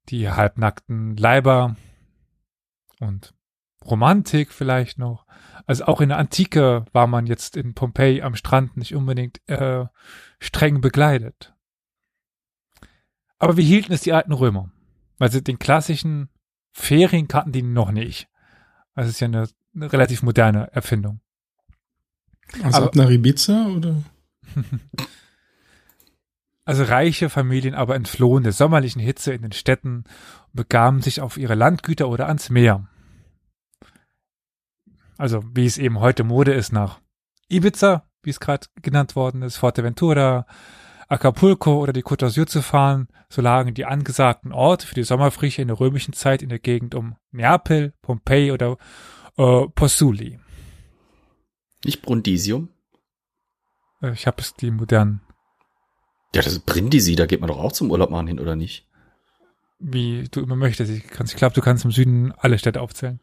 [0.09, 1.77] die halbnackten Leiber
[3.01, 3.36] und
[3.87, 5.26] Romantik vielleicht noch.
[5.66, 9.87] Also auch in der Antike war man jetzt in Pompeji am Strand nicht unbedingt äh,
[10.39, 11.55] streng begleitet.
[13.39, 14.70] Aber wie hielten es die alten Römer?
[15.18, 16.28] Weil sie den klassischen
[16.72, 18.28] Ferien kannten die noch nicht.
[18.95, 21.20] Also ist ja eine, eine relativ moderne Erfindung.
[22.62, 24.03] Also Aber- ab nach Ibiza oder?
[26.64, 31.37] Also reiche Familien aber entflohen der sommerlichen Hitze in den Städten und begaben sich auf
[31.37, 32.89] ihre Landgüter oder ans Meer.
[35.19, 37.01] Also wie es eben heute Mode ist nach
[37.49, 40.47] Ibiza, wie es gerade genannt worden ist, Forteventura,
[41.09, 45.62] Acapulco oder die Côte d'Azur zu fahren, so lagen die angesagten Orte für die Sommerfrische
[45.62, 48.77] in der römischen Zeit in der Gegend um Neapel, Pompeji oder
[49.37, 50.41] äh, Possuli.
[51.85, 52.69] Nicht Brundisium?
[54.03, 55.21] Äh, ich habe es die modernen,
[56.35, 58.87] Ja, das ist Brindisi, da geht man doch auch zum Urlaub machen hin, oder nicht?
[59.79, 60.91] wie du immer möchtest.
[60.91, 63.21] Ich, kannst- ich glaube, du kannst im Süden alle Städte aufzählen.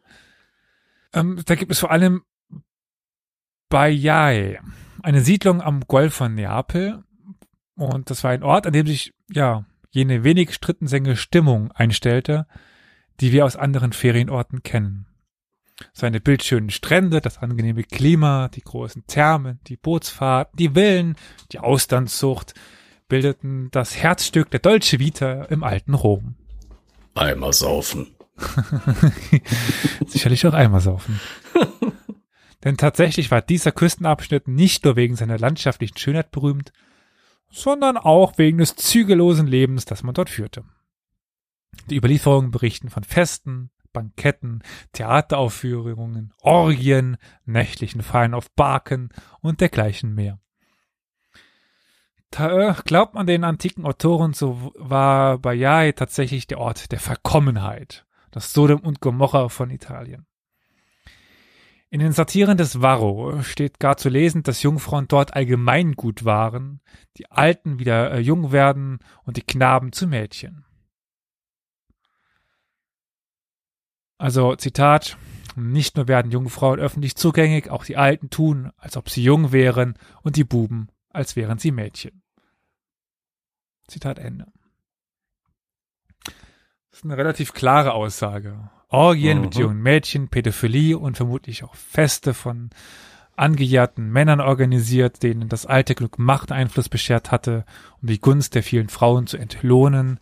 [1.14, 2.22] Ähm, da gibt es vor allem
[3.70, 4.58] Baiae,
[5.02, 7.02] eine Siedlung am Golf von Neapel.
[7.76, 12.46] Und das war ein Ort, an dem sich, ja, jene wenig strittensenge Stimmung einstellte,
[13.20, 15.06] die wir aus anderen Ferienorten kennen.
[15.92, 21.16] Seine bildschönen Strände, das angenehme Klima, die großen Thermen, die Bootsfahrten, die Villen,
[21.52, 22.54] die Austernzucht
[23.08, 26.36] bildeten das Herzstück der Dolce Vita im alten Rom.
[27.14, 28.13] Einmal saufen.
[30.06, 31.20] Sicherlich auch Eimer saufen.
[32.64, 36.72] Denn tatsächlich war dieser Küstenabschnitt nicht nur wegen seiner landschaftlichen Schönheit berühmt,
[37.50, 40.64] sondern auch wegen des zügellosen Lebens, das man dort führte.
[41.90, 44.62] Die Überlieferungen berichten von Festen, Banketten,
[44.92, 49.10] Theateraufführungen, Orgien, nächtlichen Feiern auf Barken
[49.40, 50.40] und dergleichen mehr.
[52.36, 58.04] Äh, glaubt man den antiken Autoren, so war Baiae tatsächlich der Ort der Verkommenheit,
[58.34, 60.26] das Sodom und Gomorra von Italien.
[61.88, 66.80] In den Satiren des Varro steht gar zu lesen, dass Jungfrauen dort allgemein gut waren,
[67.16, 70.64] die Alten wieder äh, jung werden und die Knaben zu Mädchen.
[74.18, 75.16] Also Zitat,
[75.54, 79.96] Nicht nur werden Jungfrauen öffentlich zugängig, auch die Alten tun, als ob sie jung wären
[80.22, 82.22] und die Buben, als wären sie Mädchen.
[83.86, 84.46] Zitat Ende.
[86.94, 88.70] Das ist eine relativ klare Aussage.
[88.88, 89.60] Orgien mit Mhm.
[89.62, 92.70] jungen Mädchen, Pädophilie und vermutlich auch Feste von
[93.34, 97.64] angejährten Männern organisiert, denen das alte Glück Machteinfluss beschert hatte,
[98.00, 100.20] um die Gunst der vielen Frauen zu entlohnen,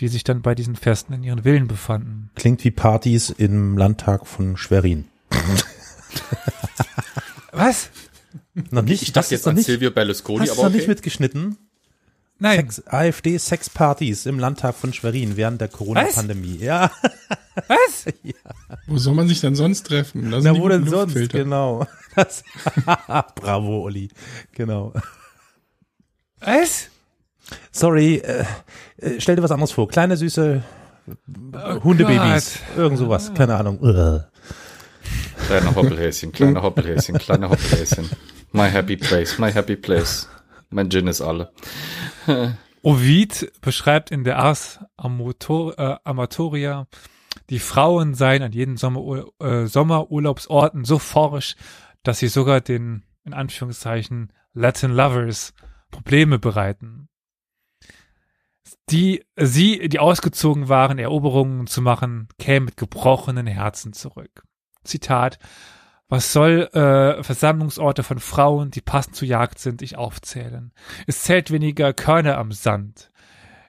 [0.00, 2.30] die sich dann bei diesen Festen in ihren Villen befanden.
[2.36, 5.04] Klingt wie Partys im Landtag von Schwerin.
[7.52, 7.90] Was?
[8.70, 9.02] Noch nicht?
[9.02, 10.78] Ich dachte jetzt an Silvio Berlusconi, Hast du aber noch okay.
[10.78, 11.58] nicht mitgeschnitten?
[12.40, 12.58] Nein.
[12.58, 16.58] Sex, AfD Sexpartys im Landtag von Schwerin während der Corona-Pandemie.
[16.58, 16.90] Ja,
[17.66, 18.06] Was?
[18.86, 20.30] Wo soll man sich denn sonst treffen?
[20.30, 21.30] Da na wo denn sonst?
[21.30, 21.86] Genau.
[22.14, 22.42] Das,
[23.36, 24.08] Bravo, Olli.
[24.50, 24.92] Genau.
[26.40, 26.88] Was?
[27.70, 28.44] Sorry, äh,
[28.96, 29.86] äh, stell dir was anderes vor.
[29.86, 30.64] Kleine, süße
[31.84, 32.58] Hundebabys.
[32.76, 33.32] Irgend sowas.
[33.34, 33.78] Keine Ahnung.
[33.80, 34.24] Ugh.
[35.46, 38.10] Kleiner Hoppelhäschen, kleiner Hoppelhäschen, kleiner Hoppelhäschen.
[38.50, 40.28] My happy place, my happy place.
[40.70, 41.52] Mein Gin ist alle.
[42.82, 46.86] Ovid beschreibt in der Ars Amator, äh, Amatoria,
[47.50, 51.56] die Frauen seien an jeden Sommer, äh, Sommerurlaubsorten so forsch,
[52.02, 55.54] dass sie sogar den, in Anführungszeichen, Latin Lovers
[55.90, 57.08] Probleme bereiten.
[58.90, 64.44] Die, sie, die ausgezogen waren, Eroberungen zu machen, kämen mit gebrochenen Herzen zurück.
[64.84, 65.38] Zitat,
[66.08, 70.72] was soll äh, Versammlungsorte von Frauen, die passend zur Jagd sind, ich aufzählen?
[71.06, 73.10] Es zählt weniger Körner am Sand.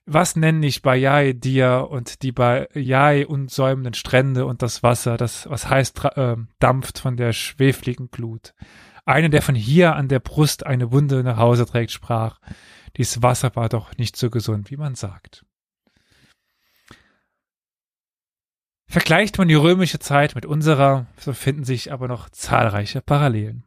[0.06, 5.70] Was nenne ich Bajai dir und die Bajai unsäumenden Strände und das Wasser, das was
[5.70, 8.54] heißt äh, dampft von der schwefligen Glut?
[9.06, 12.40] Einer, der von hier an der Brust eine Wunde nach Hause trägt, sprach,
[12.96, 15.46] dies Wasser war doch nicht so gesund, wie man sagt.
[18.90, 23.64] Vergleicht man die römische Zeit mit unserer, so finden sich aber noch zahlreiche Parallelen.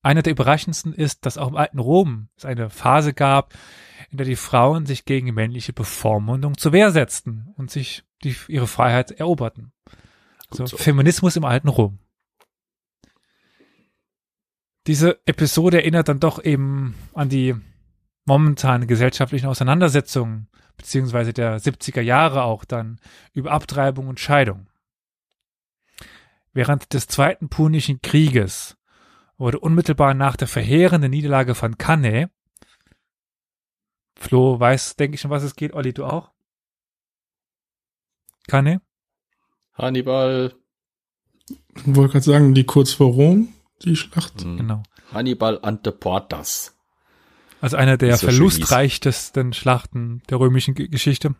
[0.00, 3.52] Einer der überraschendsten ist, dass auch im alten Rom es eine Phase gab,
[4.10, 8.66] in der die Frauen sich gegen männliche Bevormundung zur Wehr setzten und sich die, ihre
[8.66, 9.72] Freiheit eroberten.
[10.50, 10.78] Also so.
[10.78, 11.98] Feminismus im alten Rom.
[14.86, 17.54] Diese Episode erinnert dann doch eben an die
[18.24, 22.98] momentanen gesellschaftlichen Auseinandersetzungen beziehungsweise der 70er Jahre auch dann
[23.32, 24.68] über Abtreibung und Scheidung.
[26.52, 28.76] Während des Zweiten Punischen Krieges
[29.38, 32.28] wurde unmittelbar nach der verheerenden Niederlage von Cannae
[34.14, 35.72] Flo weiß, denke ich, um was es geht.
[35.72, 36.30] Olli, du auch?
[38.46, 38.78] Cannae?
[39.74, 40.54] Hannibal,
[41.74, 43.52] Ich wollte gerade sagen, die kurz vor Rom,
[43.82, 44.40] die Schlacht.
[44.42, 44.82] hm, Genau.
[45.12, 46.71] Hannibal ante Portas.
[47.62, 51.34] Also eine der es so verlustreichsten Schlachten der römischen Ge- Geschichte.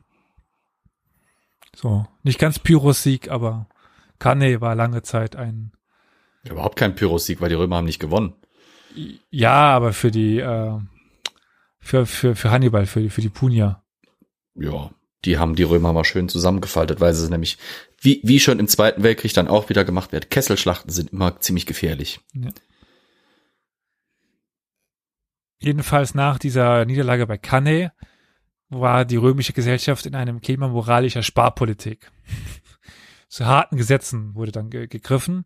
[1.75, 3.67] So, nicht ganz Pyrrhus-Sieg, aber
[4.19, 5.73] Cannae war lange Zeit ein,
[6.45, 8.35] Überhaupt kein Pyrrhus-Sieg, weil die Römer haben nicht gewonnen.
[9.31, 10.79] ja, aber für die, äh,
[11.81, 13.83] für, für, für Hannibal, für, für die Punier.
[14.55, 14.91] Ja,
[15.25, 17.59] die haben die Römer mal schön zusammengefaltet, weil sie nämlich,
[18.01, 21.65] wie, wie schon im Zweiten Weltkrieg dann auch wieder gemacht wird, Kesselschlachten sind immer ziemlich
[21.67, 22.21] gefährlich.
[25.63, 27.93] Jedenfalls nach dieser Niederlage bei Cannae
[28.69, 32.11] war die römische Gesellschaft in einem Klima moralischer Sparpolitik.
[33.29, 35.45] Zu harten Gesetzen wurde dann ge gegriffen,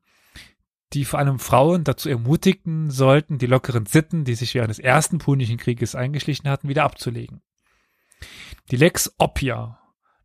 [0.95, 5.19] die vor allem Frauen dazu ermutigten sollten, die lockeren Sitten, die sich während des ersten
[5.19, 7.43] Punischen Krieges eingeschlichen hatten, wieder abzulegen.
[8.71, 9.79] Die Lex Oppia,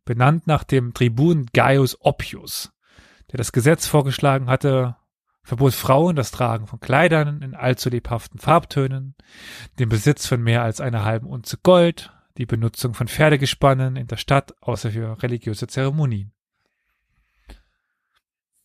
[0.06, 2.72] benannt nach dem Tribun Gaius Oppius,
[3.30, 4.96] der das Gesetz vorgeschlagen hatte,
[5.42, 9.14] verbot Frauen das Tragen von Kleidern in allzu lebhaften Farbtönen,
[9.78, 14.16] den Besitz von mehr als einer halben Unze Gold, die Benutzung von Pferdegespannen in der
[14.16, 16.32] Stadt, außer für religiöse Zeremonien.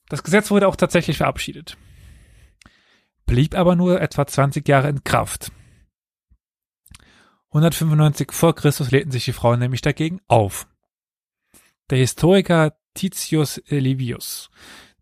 [0.10, 1.78] Das Gesetz wurde auch tatsächlich verabschiedet,
[3.26, 5.52] blieb aber nur etwa 20 Jahre in Kraft.
[7.50, 10.68] 195 vor Christus lehnten sich die Frauen nämlich dagegen auf.
[11.90, 14.50] Der Historiker Titius Livius,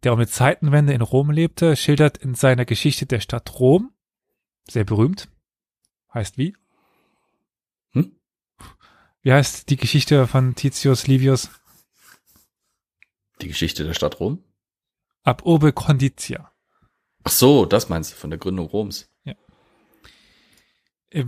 [0.06, 3.92] der um die Zeitenwende in Rom lebte, schildert in seiner Geschichte der Stadt Rom,
[4.70, 5.30] sehr berühmt,
[6.14, 6.56] heißt wie?
[7.92, 8.18] Hm?
[9.22, 11.50] Wie heißt die Geschichte von Titius Livius?
[13.42, 14.44] Die Geschichte der Stadt Rom?
[15.24, 16.52] Ab urbe conditia.
[17.24, 19.10] Ach so, das meinst du von der Gründung Roms.
[21.10, 21.26] Äh,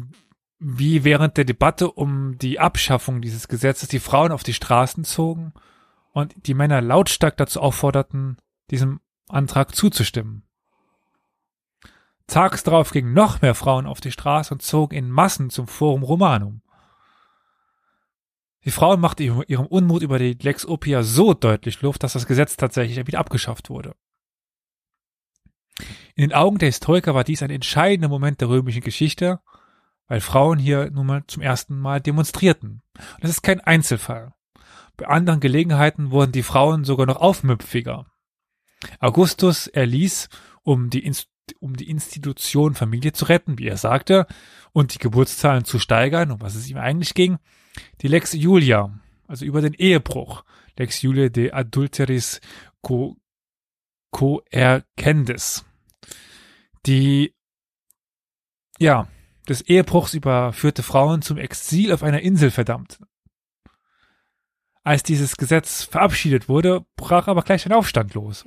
[0.59, 5.53] Wie während der Debatte um die Abschaffung dieses Gesetzes die Frauen auf die Straßen zogen
[6.13, 8.37] und die Männer lautstark dazu aufforderten,
[8.71, 8.99] diesem
[9.29, 10.43] Antrag zuzustimmen.
[12.27, 16.03] Tags darauf gingen noch mehr Frauen auf die Straße und zogen in Massen zum Forum
[16.03, 16.61] Romanum.
[18.65, 22.57] Die Frau machte ihrem Unmut über die Lex Opia so deutlich Luft, dass das Gesetz
[22.57, 23.95] tatsächlich wieder abgeschafft wurde.
[26.15, 29.39] In den Augen der Historiker war dies ein entscheidender Moment der römischen Geschichte,
[30.07, 32.81] weil Frauen hier nun mal zum ersten Mal demonstrierten.
[32.95, 34.33] Und das ist kein Einzelfall.
[34.97, 38.07] Bei anderen Gelegenheiten wurden die Frauen sogar noch aufmüpfiger.
[38.99, 40.29] Augustus erließ,
[40.63, 41.11] um die,
[41.59, 44.27] um die Institution Familie zu retten, wie er sagte,
[44.73, 47.37] und die Geburtszahlen zu steigern, um was es ihm eigentlich ging,
[48.01, 50.43] die Lex Julia, also über den Ehebruch,
[50.77, 52.39] Lex Julia de adulteris
[52.81, 53.17] co
[54.11, 55.65] coercendis,
[56.85, 57.35] die,
[58.79, 59.07] ja,
[59.47, 62.99] des Ehebruchs überführte Frauen zum Exil auf einer Insel verdammt.
[64.83, 68.45] Als dieses Gesetz verabschiedet wurde, brach aber gleich ein Aufstand los.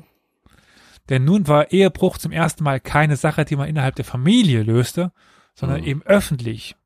[1.10, 5.12] Denn nun war Ehebruch zum ersten Mal keine Sache, die man innerhalb der Familie löste,
[5.54, 5.86] sondern mhm.
[5.86, 6.76] eben öffentlich.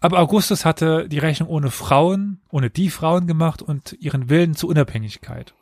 [0.00, 4.70] Aber Augustus hatte die Rechnung ohne Frauen, ohne die Frauen gemacht und ihren Willen zur
[4.70, 5.54] Unabhängigkeit.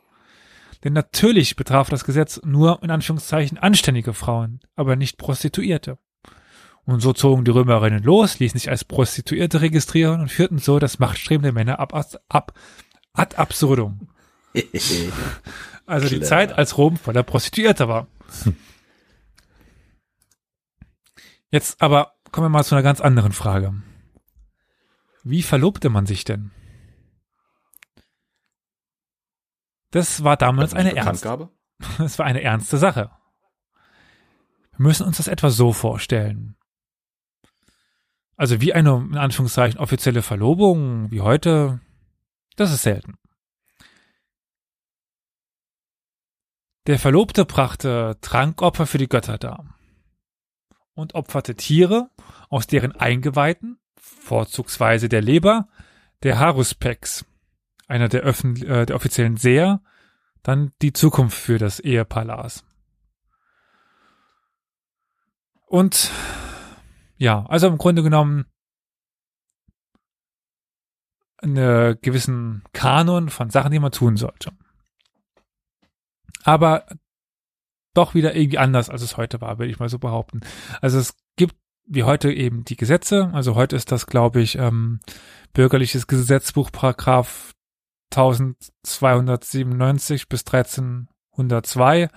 [0.83, 5.97] Denn natürlich betraf das Gesetz nur in Anführungszeichen anständige Frauen, aber nicht Prostituierte.
[6.85, 10.99] Und so zogen die Römerinnen los, ließen sich als Prostituierte registrieren und führten so das
[10.99, 11.93] Machtstreben der Männer ab,
[12.29, 12.53] ab
[13.13, 14.07] ad absurdum.
[15.85, 18.07] also die Zeit, als Rom voller Prostituierte war.
[21.49, 23.73] Jetzt aber kommen wir mal zu einer ganz anderen Frage.
[25.23, 26.51] Wie verlobte man sich denn?
[29.91, 31.49] Das war damals eine ernste,
[31.97, 33.11] das war eine ernste Sache.
[34.71, 36.55] Wir müssen uns das etwa so vorstellen.
[38.35, 41.79] Also wie eine, in Anführungszeichen, offizielle Verlobung, wie heute,
[42.55, 43.17] das ist selten.
[46.87, 49.77] Der Verlobte brachte Trankopfer für die Götter dar
[50.93, 52.09] und opferte Tiere,
[52.49, 55.67] aus deren Eingeweihten, vorzugsweise der Leber,
[56.23, 57.25] der Haruspex,
[57.87, 59.81] einer der, äh, der offiziellen Seher,
[60.43, 62.63] dann die Zukunft für das Ehepaar las.
[65.65, 66.09] Und
[67.17, 68.45] ja, also im Grunde genommen
[71.39, 74.53] einen gewissen Kanon von Sachen, die man tun sollte.
[76.47, 76.85] Aber
[77.93, 80.39] doch wieder irgendwie anders, als es heute war, würde ich mal so behaupten.
[80.79, 83.29] Also es gibt wie heute eben die Gesetze.
[83.33, 85.01] Also heute ist das, glaube ich, ähm,
[85.51, 87.53] bürgerliches Gesetzbuch Paragraph
[88.13, 92.07] 1297 bis 1302.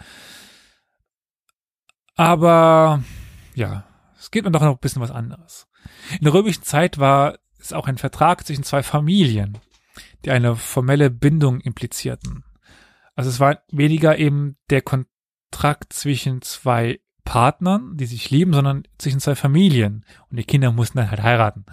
[2.14, 3.02] Aber
[3.56, 3.82] ja,
[4.16, 5.66] es geht mir doch noch ein bisschen was anderes.
[6.12, 9.58] In der römischen Zeit war es auch ein Vertrag zwischen zwei Familien,
[10.24, 12.44] die eine formelle Bindung implizierten.
[13.20, 19.20] Also es war weniger eben der Kontrakt zwischen zwei Partnern, die sich lieben, sondern zwischen
[19.20, 20.06] zwei Familien.
[20.30, 21.66] Und die Kinder mussten dann halt heiraten.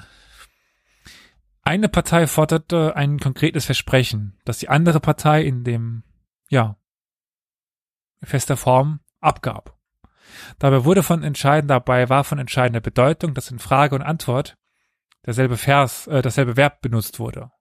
[1.62, 6.04] Eine Partei forderte ein konkretes Versprechen, das die andere Partei in dem,
[6.50, 6.76] ja,
[8.22, 9.80] fester Form abgab.
[10.60, 14.58] Dabei wurde von entscheidender, dabei war von entscheidender Bedeutung, dass in Frage und Antwort
[15.26, 17.52] derselbe Vers, äh, dasselbe Verb benutzt wurde.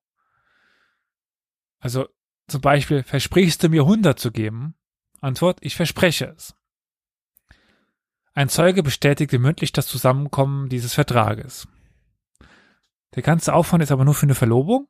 [1.78, 2.08] Also
[2.48, 4.74] zum Beispiel, versprichst du mir 100 zu geben?
[5.20, 6.54] Antwort, ich verspreche es.
[8.34, 11.66] Ein Zeuge bestätigte mündlich das Zusammenkommen dieses Vertrages.
[13.14, 14.88] Der ganze Aufwand ist aber nur für eine Verlobung?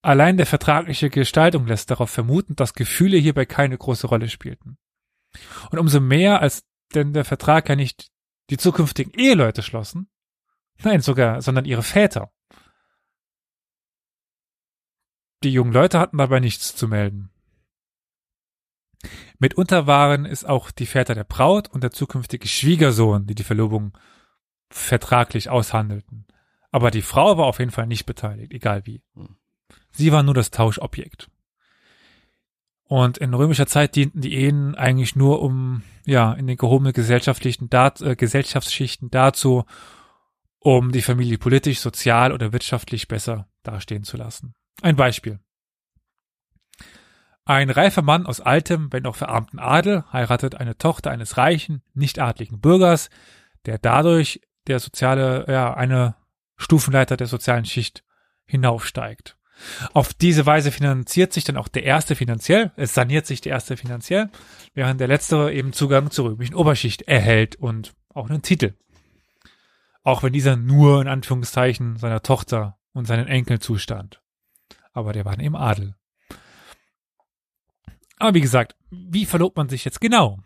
[0.00, 4.78] Allein der vertragliche Gestaltung lässt darauf vermuten, dass Gefühle hierbei keine große Rolle spielten.
[5.70, 6.64] Und umso mehr, als
[6.94, 8.10] denn der Vertrag ja nicht
[8.50, 10.10] die zukünftigen Eheleute schlossen,
[10.82, 12.32] nein, sogar, sondern ihre Väter.
[15.42, 17.30] Die jungen Leute hatten dabei nichts zu melden.
[19.38, 23.98] Mitunter waren es auch die Väter der Braut und der zukünftige Schwiegersohn, die die Verlobung
[24.70, 26.26] vertraglich aushandelten.
[26.70, 29.02] Aber die Frau war auf jeden Fall nicht beteiligt, egal wie.
[29.14, 29.36] Hm.
[29.90, 31.28] Sie war nur das Tauschobjekt.
[32.84, 37.68] Und in römischer Zeit dienten die Ehen eigentlich nur um, ja, in den gehobenen gesellschaftlichen
[37.68, 39.64] Dat äh, Gesellschaftsschichten dazu,
[40.58, 44.54] um die Familie politisch, sozial oder wirtschaftlich besser dastehen zu lassen.
[44.80, 45.40] Ein Beispiel.
[47.44, 52.18] Ein reifer Mann aus altem, wenn auch verarmten Adel heiratet eine Tochter eines reichen, nicht
[52.20, 53.10] adligen Bürgers,
[53.66, 56.14] der dadurch der soziale, ja, eine
[56.56, 58.04] Stufenleiter der sozialen Schicht
[58.46, 59.36] hinaufsteigt.
[59.92, 63.76] Auf diese Weise finanziert sich dann auch der erste finanziell, es saniert sich der erste
[63.76, 64.30] finanziell,
[64.74, 68.74] während der letztere eben Zugang zur römischen Oberschicht erhält und auch einen Titel.
[70.02, 74.21] Auch wenn dieser nur in Anführungszeichen seiner Tochter und seinen Enkeln zustand.
[74.92, 75.94] Aber der war eben Adel.
[78.18, 80.38] Aber wie gesagt, wie verlobt man sich jetzt genau?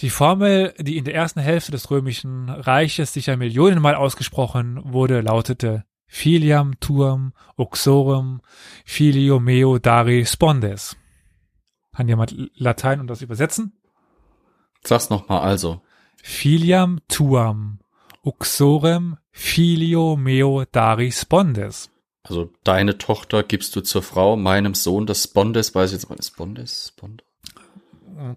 [0.00, 5.84] Die Formel, die in der ersten Hälfte des Römischen Reiches sicher Millionenmal ausgesprochen wurde, lautete
[6.06, 8.40] Filiam tuam uxorem
[8.84, 10.96] filio meo dari spondes.
[11.94, 13.72] Kann jemand Latein und das übersetzen?
[14.84, 15.82] Sag's nochmal also.
[16.22, 17.80] Filiam tuam
[18.24, 21.90] uxorem filio meo dari spondes.
[22.22, 26.22] Also deine Tochter gibst du zur Frau, meinem Sohn das Spondes, weiß ich jetzt mal,
[26.22, 27.26] Spondes, Spondes.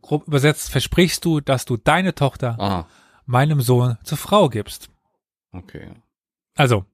[0.02, 2.86] Grob übersetzt versprichst du, dass du deine Tochter Ah,
[3.26, 4.90] meinem Sohn zur Frau gibst.
[5.52, 5.92] okay.
[6.56, 6.86] Also,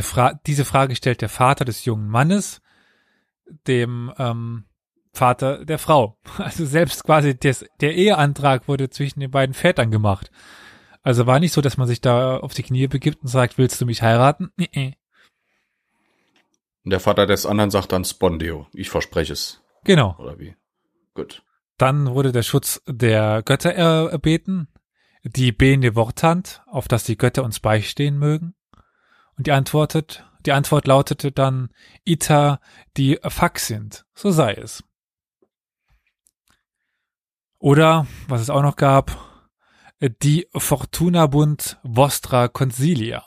[0.00, 2.60] Fra diese Frage stellt der Vater des jungen Mannes
[3.66, 4.64] dem ähm,
[5.14, 6.18] Vater der Frau.
[6.38, 10.30] Also selbst quasi des, der Eheantrag wurde zwischen den beiden Vätern gemacht.
[11.02, 13.80] Also war nicht so, dass man sich da auf die Knie begibt und sagt, willst
[13.80, 14.50] du mich heiraten?
[14.56, 14.96] Nee, nee.
[16.88, 18.66] Und der Vater des anderen sagt dann Spondio.
[18.72, 19.62] Ich verspreche es.
[19.84, 20.16] Genau.
[20.18, 20.56] Oder wie?
[21.12, 21.42] Gut.
[21.76, 24.68] Dann wurde der Schutz der Götter er- erbeten,
[25.22, 28.54] die Bene Wortant, auf dass die Götter uns beistehen mögen.
[29.36, 31.68] Und die antwortet, die Antwort lautete dann
[32.06, 32.58] Ita,
[32.96, 34.82] die Fax sind, so sei es.
[37.58, 39.44] Oder, was es auch noch gab,
[40.00, 43.26] die Fortunabund Vostra Consilia,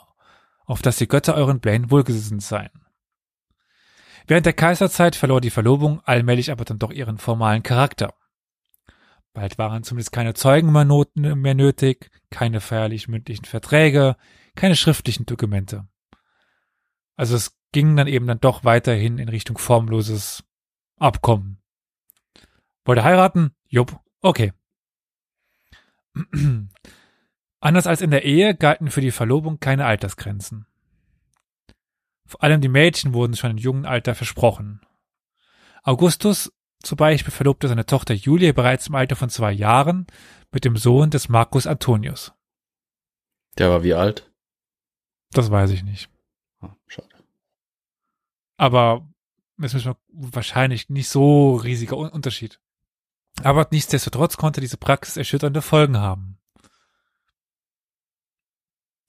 [0.64, 2.81] auf dass die Götter euren Plänen wohlgesinnt seien.
[4.26, 8.14] Während der Kaiserzeit verlor die Verlobung allmählich aber dann doch ihren formalen Charakter.
[9.32, 14.16] Bald waren zumindest keine Zeugen mehr, Noten mehr nötig, keine feierlich mündlichen Verträge,
[14.54, 15.88] keine schriftlichen Dokumente.
[17.16, 20.44] Also es ging dann eben dann doch weiterhin in Richtung formloses
[20.98, 21.62] Abkommen.
[22.84, 23.54] Wollt ihr heiraten?
[23.68, 24.52] Jupp, okay.
[27.60, 30.66] Anders als in der Ehe galten für die Verlobung keine Altersgrenzen.
[32.32, 34.80] Vor allem die Mädchen wurden schon im jungen Alter versprochen.
[35.82, 36.50] Augustus
[36.82, 40.06] zum Beispiel verlobte seine Tochter Julia bereits im Alter von zwei Jahren
[40.50, 42.32] mit dem Sohn des Marcus Antonius.
[43.58, 44.32] Der war wie alt?
[45.32, 46.08] Das weiß ich nicht.
[46.60, 47.10] Ah, schade.
[48.56, 49.06] Aber
[49.60, 52.60] es ist wahrscheinlich nicht so riesiger Un- Unterschied.
[53.42, 56.38] Aber nichtsdestotrotz konnte diese Praxis erschütternde Folgen haben.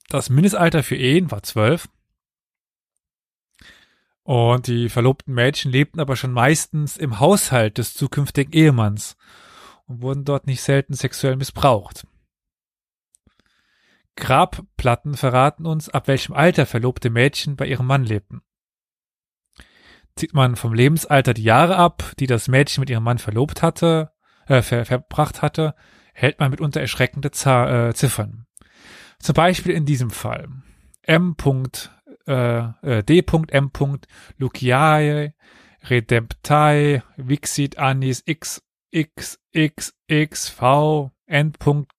[0.09, 1.87] Das Mindestalter für Ehen war zwölf.
[4.23, 9.17] Und die verlobten Mädchen lebten aber schon meistens im Haushalt des zukünftigen Ehemanns
[9.85, 12.07] und wurden dort nicht selten sexuell missbraucht.
[14.15, 18.41] Grabplatten verraten uns, ab welchem Alter verlobte Mädchen bei ihrem Mann lebten.
[20.15, 24.11] Zieht man vom Lebensalter die Jahre ab, die das Mädchen mit ihrem Mann verlobt hatte,
[24.47, 25.75] äh, ver verbracht hatte,
[26.13, 28.45] hält man mitunter erschreckende Za äh, Ziffern.
[29.19, 30.47] Zum Beispiel in diesem Fall.
[31.01, 31.35] M.
[32.27, 33.71] Äh, äh, D.M.
[34.37, 35.33] Luciae
[35.89, 41.53] Redemptae Vixit Anis X X X X V N.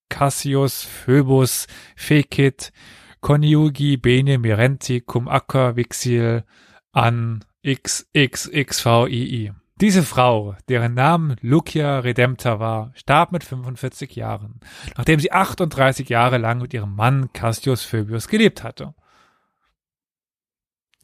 [0.09, 1.67] Cassius Phoebus
[1.97, 2.73] Fecit
[3.21, 6.45] Coniugi Bene Merenti cum Acker Vixil
[6.93, 9.53] an XXXVII.
[9.81, 14.61] Diese Frau, deren Namen Lucia Redempta war, starb mit 45 Jahren,
[14.97, 18.95] nachdem sie 38 Jahre lang mit ihrem Mann Cassius Phoebus gelebt hatte.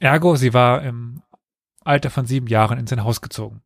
[0.01, 1.23] Ergo, sie war im
[1.85, 3.63] Alter von sieben Jahren in sein Haus gezogen.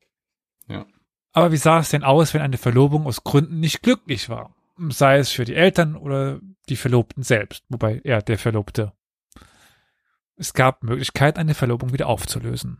[0.68, 0.84] Ja.
[1.32, 4.54] Aber wie sah es denn aus, wenn eine Verlobung aus Gründen nicht glücklich war?
[4.88, 8.92] Sei es für die Eltern oder die Verlobten selbst, wobei er der Verlobte.
[10.36, 12.78] Es gab Möglichkeit, eine Verlobung wieder aufzulösen.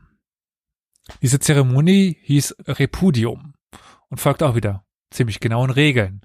[1.22, 3.54] Diese Zeremonie hieß Repudium
[4.08, 6.22] und folgte auch wieder ziemlich genauen Regeln.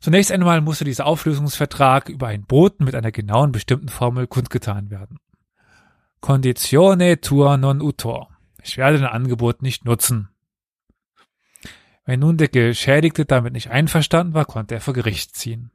[0.00, 5.18] Zunächst einmal musste dieser Auflösungsvertrag über einen Boten mit einer genauen bestimmten Formel kundgetan werden.
[6.20, 8.28] Conditione tua non utor.
[8.62, 10.28] Ich werde dein Angebot nicht nutzen.
[12.04, 15.70] Wenn nun der Geschädigte damit nicht einverstanden war, konnte er vor Gericht ziehen.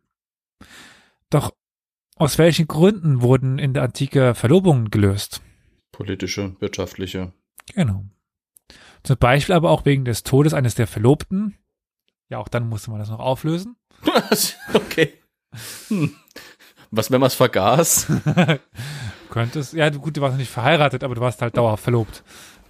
[1.30, 1.54] Doch
[2.16, 5.42] aus welchen Gründen wurden in der Antike Verlobungen gelöst?
[5.92, 7.34] Politische, wirtschaftliche.
[7.74, 8.06] Genau.
[9.04, 11.58] Zum Beispiel aber auch wegen des Todes eines der Verlobten.
[12.30, 13.76] Ja, auch dann musste man das noch auflösen.
[14.74, 15.14] okay.
[15.90, 16.16] Hm.
[16.92, 18.08] Was, wenn man es vergaß?
[19.34, 22.24] Könntest, ja, gut, du warst nicht verheiratet, aber du warst halt dauerhaft verlobt.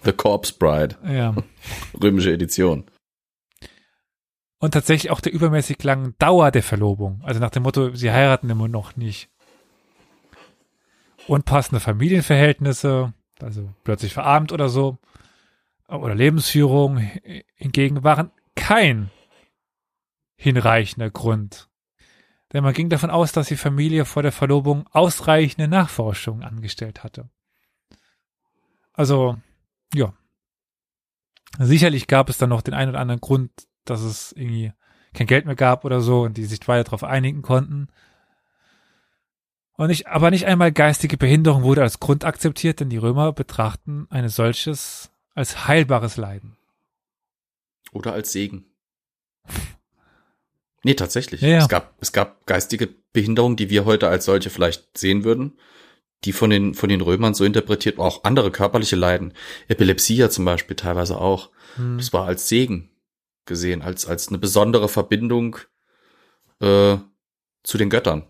[0.06, 0.95] The Corpse Bride.
[1.06, 1.35] Ja.
[2.02, 2.85] Römische Edition.
[4.60, 7.19] Und tatsächlich auch der übermäßig langen Dauer der Verlobung.
[7.26, 9.30] Also nach dem Motto, sie heiraten immer noch nicht.
[11.27, 14.99] Unpassende Familienverhältnisse, also plötzlich verarmt oder so.
[15.90, 16.98] Oder Lebensführung
[17.56, 19.10] hingegen waren kein
[20.38, 21.68] hinreichender Grund.
[22.54, 27.30] Denn man ging davon aus, dass die Familie vor der Verlobung ausreichende Nachforschungen angestellt hatte.
[28.94, 29.38] Also,
[29.94, 30.14] ja.
[31.58, 33.52] Sicherlich gab es dann noch den einen oder anderen Grund,
[33.86, 34.72] dass es irgendwie
[35.14, 37.88] kein Geld mehr gab oder so und die sich weiter darauf einigen konnten.
[39.76, 44.06] Und nicht, aber nicht einmal geistige Behinderung wurde als Grund akzeptiert, denn die Römer betrachten
[44.12, 46.56] eine solches als heilbares Leiden.
[47.92, 48.66] Oder als Segen.
[50.84, 51.41] Nee, tatsächlich.
[51.41, 51.57] Ja, ja.
[51.60, 55.57] Es gab, es gab geistige Behinderungen, die wir heute als solche vielleicht sehen würden,
[56.26, 59.34] die von den, von den Römern so interpretiert, auch andere körperliche Leiden.
[59.68, 61.51] Epilepsie ja zum Beispiel teilweise auch.
[61.76, 61.97] Hm.
[61.97, 62.89] Das war als Segen
[63.45, 65.57] gesehen, als, als eine besondere Verbindung
[66.60, 66.97] äh,
[67.64, 68.27] zu den Göttern.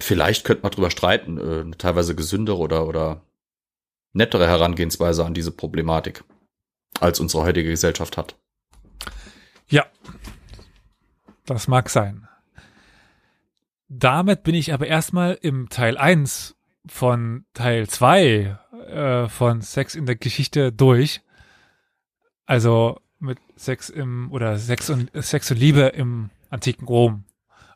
[0.00, 3.24] Vielleicht könnte man drüber streiten, äh, eine teilweise gesündere oder, oder
[4.12, 6.24] nettere Herangehensweise an diese Problematik,
[7.00, 8.36] als unsere heutige Gesellschaft hat.
[9.68, 9.86] Ja,
[11.52, 12.28] das mag sein.
[13.88, 16.56] Damit bin ich aber erstmal im Teil 1
[16.86, 18.58] von Teil 2
[18.88, 21.20] äh, von Sex in der Geschichte durch.
[22.46, 27.24] Also mit Sex im oder Sex und Sex und Liebe im antiken Rom.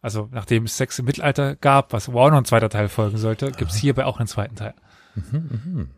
[0.02, 3.52] Also nachdem es Sex im Mittelalter gab, was auch noch ein zweiter Teil folgen sollte,
[3.52, 4.74] gibt's hierbei auch einen zweiten Teil.
[5.14, 5.90] Mhm,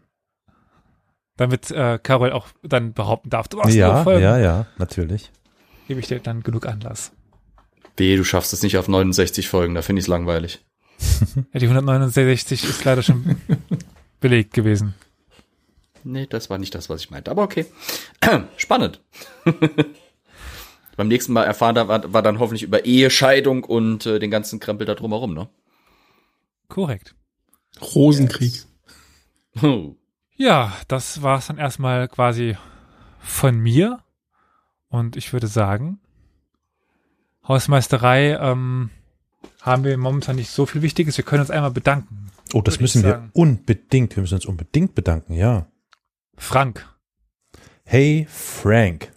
[1.37, 5.31] Damit äh, Carol auch dann behaupten darf, du hast Ja, Folgen, ja, ja, natürlich.
[5.87, 7.13] gebe ich dir dann genug Anlass.
[7.99, 10.65] Wehe, du schaffst es nicht auf 69 Folgen, da finde ich es langweilig.
[11.53, 13.41] Ja, die 169 ist leider schon
[14.21, 14.95] belegt gewesen.
[16.05, 17.31] Nee, das war nicht das, was ich meinte.
[17.31, 17.67] Aber okay.
[18.57, 19.01] Spannend.
[20.97, 24.59] Beim nächsten Mal erfahren da war, war dann hoffentlich über Ehescheidung und äh, den ganzen
[24.59, 25.49] Krempel da drumherum, ne?
[26.69, 27.15] Korrekt.
[27.95, 28.65] Rosenkrieg.
[29.63, 29.95] Oh.
[30.37, 32.57] Ja, das war's dann erstmal quasi
[33.21, 34.01] von mir.
[34.89, 36.01] Und ich würde sagen,
[37.49, 38.91] Hausmeisterei ähm,
[39.63, 41.17] haben wir momentan nicht so viel Wichtiges.
[41.17, 42.31] Wir können uns einmal bedanken.
[42.53, 43.31] Oh, das müssen wir sagen.
[43.33, 45.67] unbedingt, wir müssen uns unbedingt bedanken, ja.
[46.37, 46.87] Frank,
[47.91, 49.15] Hey, Frank.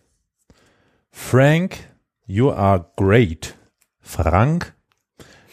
[1.12, 1.91] Frank,
[2.26, 3.58] you are great.
[3.99, 4.74] Frank,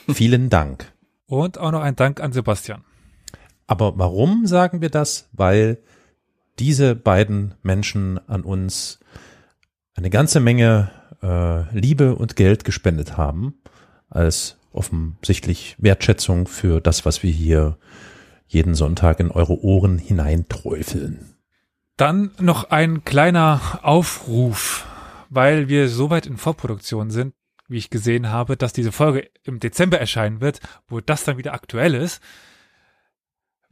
[0.09, 0.93] vielen Dank.
[1.27, 2.85] und auch noch ein Dank an Sebastian.
[3.67, 5.29] Aber warum sagen wir das?
[5.33, 5.79] Weil
[6.61, 9.01] diese beiden Menschen an uns
[9.97, 10.93] eine ganze Menge
[11.23, 13.55] äh, Liebe und Geld gespendet haben,
[14.09, 17.79] als offensichtlich Wertschätzung für das, was wir hier
[18.47, 21.35] jeden Sonntag in eure Ohren hineinträufeln.
[21.97, 24.87] Dann noch ein kleiner Aufruf,
[25.31, 27.35] weil wir so weit in Vorproduktion sind,
[27.69, 31.53] wie ich gesehen habe, dass diese Folge im Dezember erscheinen wird, wo das dann wieder
[31.53, 32.23] aktuell ist.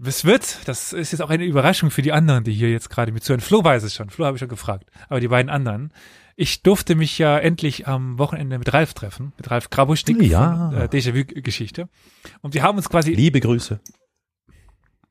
[0.05, 3.13] Es wird, das ist jetzt auch eine Überraschung für die anderen, die hier jetzt gerade
[3.13, 3.41] mit zuhören.
[3.41, 5.93] Flo weiß es schon, Flo habe ich schon gefragt, aber die beiden anderen.
[6.39, 10.71] Ich durfte mich ja endlich am Wochenende mit Ralf treffen, mit Ralf Grabuschnik Ja.
[10.71, 11.89] von äh, Déjà-vu-Geschichte.
[12.43, 13.81] Und wir haben uns quasi Liebe Grüße.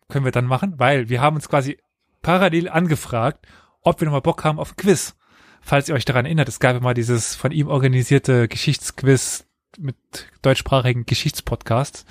[0.07, 1.79] können wir dann machen, weil wir haben uns quasi
[2.21, 3.45] parallel angefragt,
[3.81, 5.15] ob wir nochmal Bock haben auf ein Quiz.
[5.61, 9.45] Falls ihr euch daran erinnert, es gab ja mal dieses von ihm organisierte Geschichtsquiz
[9.79, 9.95] mit
[10.43, 12.05] deutschsprachigen Geschichtspodcasts.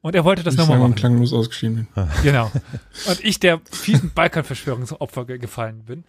[0.00, 0.94] Und er wollte das nochmal machen.
[0.94, 2.08] klanglos ausgeschieden bin.
[2.22, 2.52] Genau.
[3.08, 6.04] Und ich der fiesen Balkanverschwörungsopfer ge- gefallen bin.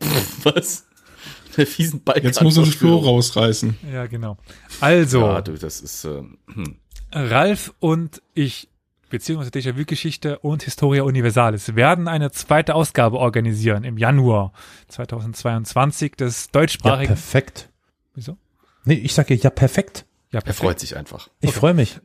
[0.44, 0.86] Was?
[1.56, 2.24] Der fiesen Balkan.
[2.24, 3.76] Jetzt muss uns Flo rausreißen.
[3.92, 4.36] Ja, genau.
[4.80, 6.22] Also, Ja, du, das ist, äh,
[6.52, 6.76] hm.
[7.12, 8.68] Ralf und ich,
[9.08, 14.52] beziehungsweise Déjà-vu-Geschichte und Historia Universalis, werden eine zweite Ausgabe organisieren im Januar
[14.88, 17.14] 2022 des Ja, deutschsprachigen.
[17.14, 17.70] perfekt.
[18.14, 18.36] Wieso?
[18.84, 20.04] Nee, ich sage ja perfekt.
[20.32, 21.28] Ja, er freut sich einfach.
[21.40, 22.00] Ich freue mich.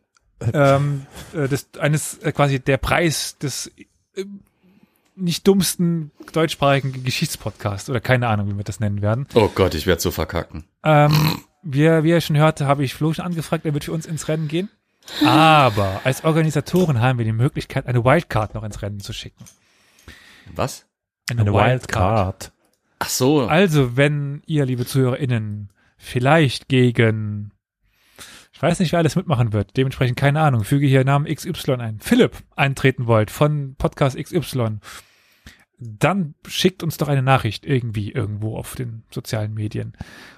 [0.54, 3.68] ähm, äh, des, eines äh, quasi der Preis des
[4.16, 4.26] äh,
[5.16, 9.28] nicht dummsten deutschsprachigen Geschichtspodcasts oder keine Ahnung, wie wir das nennen werden.
[9.34, 10.66] Oh Gott, ich werde so verkacken.
[10.84, 14.06] Ähm, wie, wie ihr schon hörte, habe ich Flo schon angefragt, er wird für uns
[14.06, 14.70] ins Rennen gehen.
[15.26, 19.46] Aber als Organisatoren haben wir die Möglichkeit, eine Wildcard noch ins Rennen zu schicken.
[20.54, 20.86] Was?
[21.30, 22.52] Eine Wildcard.
[23.00, 23.42] Ach so.
[23.48, 27.52] Also, wenn ihr, liebe ZuhörerInnen, vielleicht gegen,
[28.62, 32.38] weiß nicht, wer alles mitmachen wird, dementsprechend keine Ahnung, füge hier Namen XY ein, Philipp
[32.56, 34.80] eintreten wollt von Podcast XY,
[35.80, 39.94] dann schickt uns doch eine Nachricht irgendwie irgendwo auf den sozialen Medien.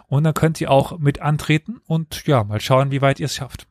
[0.07, 3.35] Und dann könnt ihr auch mit antreten und ja, mal schauen, wie weit ihr es
[3.35, 3.67] schafft.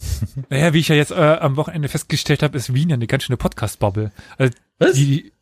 [0.50, 3.22] naja, wie ich ja jetzt äh, am Wochenende festgestellt habe, ist Wien ja eine ganz
[3.24, 4.12] schöne Podcast-Bubble.
[4.36, 4.92] Also Was?
[4.94, 5.32] die,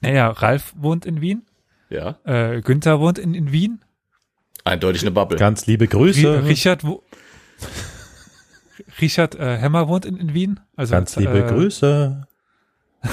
[0.00, 1.46] naja, Ralf wohnt in Wien,
[1.90, 2.18] Ja.
[2.24, 3.84] äh, Günther wohnt in, in Wien.
[4.64, 5.38] Eindeutig eine Bubble.
[5.38, 6.44] Ganz liebe Grüße.
[6.46, 7.04] Richard, wo
[9.00, 10.60] Richard äh, Hemmer wohnt in, in Wien.
[10.76, 12.26] Also Ganz liebe äh, Grüße.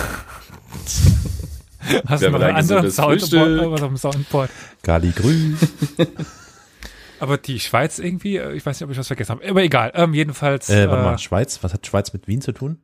[2.07, 3.61] Hast du noch einen so anderen das Soundboard, Frühstück?
[3.61, 4.49] äh, auf dem Soundboard?
[4.83, 5.55] Gali Grü.
[7.19, 9.49] Aber die Schweiz irgendwie, äh, ich weiß nicht, ob ich was vergessen habe.
[9.49, 9.91] Aber egal.
[9.95, 10.69] Ähm, jedenfalls.
[10.69, 11.59] Äh, warte äh, mal, Schweiz?
[11.61, 12.81] Was hat Schweiz mit Wien zu tun?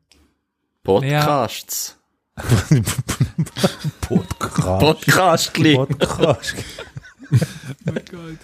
[0.84, 1.98] Podcasts.
[4.02, 4.80] Podcast.
[4.80, 5.76] Podcastli.
[5.76, 6.56] Podcast.
[7.32, 7.38] oh
[7.92, 8.38] Gott.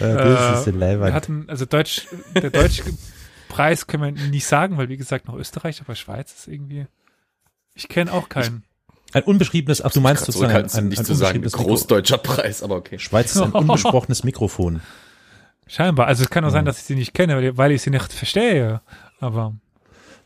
[0.00, 2.82] Das ist der Wir hatten, also Deutsch, der deutsche
[3.48, 6.86] Preis können wir nicht sagen, weil wie gesagt noch Österreich, aber Schweiz ist irgendwie.
[7.74, 8.64] Ich kenne auch keinen.
[9.12, 12.76] Ein unbeschriebenes, ach du meinst sozusagen ein, ein, nicht ein zu sagen, großdeutscher Preis, aber
[12.76, 12.98] okay.
[12.98, 14.80] Schweiz ist ein unbesprochenes Mikrofon.
[15.66, 16.06] Scheinbar.
[16.06, 18.80] Also es kann auch sein, dass ich sie nicht kenne, weil ich sie nicht verstehe.
[19.18, 19.54] Aber.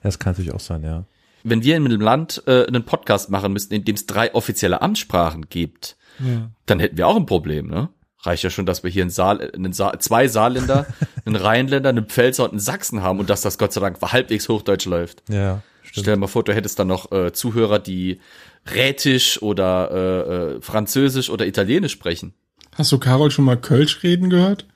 [0.02, 1.04] Das kann natürlich auch sein, ja.
[1.42, 4.80] Wenn wir in einem Land äh, einen Podcast machen müssten, in dem es drei offizielle
[4.80, 6.50] Amtssprachen gibt, ja.
[6.64, 7.90] dann hätten wir auch ein Problem, ne?
[8.26, 10.86] Reicht ja schon, dass wir hier einen Saal, einen Saal, zwei Saarländer,
[11.24, 14.48] einen Rheinländer, einen Pfälzer und einen Sachsen haben und dass das Gott sei Dank halbwegs
[14.48, 15.22] Hochdeutsch läuft.
[15.28, 15.62] Ja.
[15.82, 16.04] Stimmt.
[16.04, 18.20] Stell dir mal vor, du hättest dann noch äh, Zuhörer, die
[18.74, 22.32] Rätisch oder äh, äh, Französisch oder Italienisch sprechen.
[22.74, 24.66] Hast du Carol schon mal Kölsch reden gehört?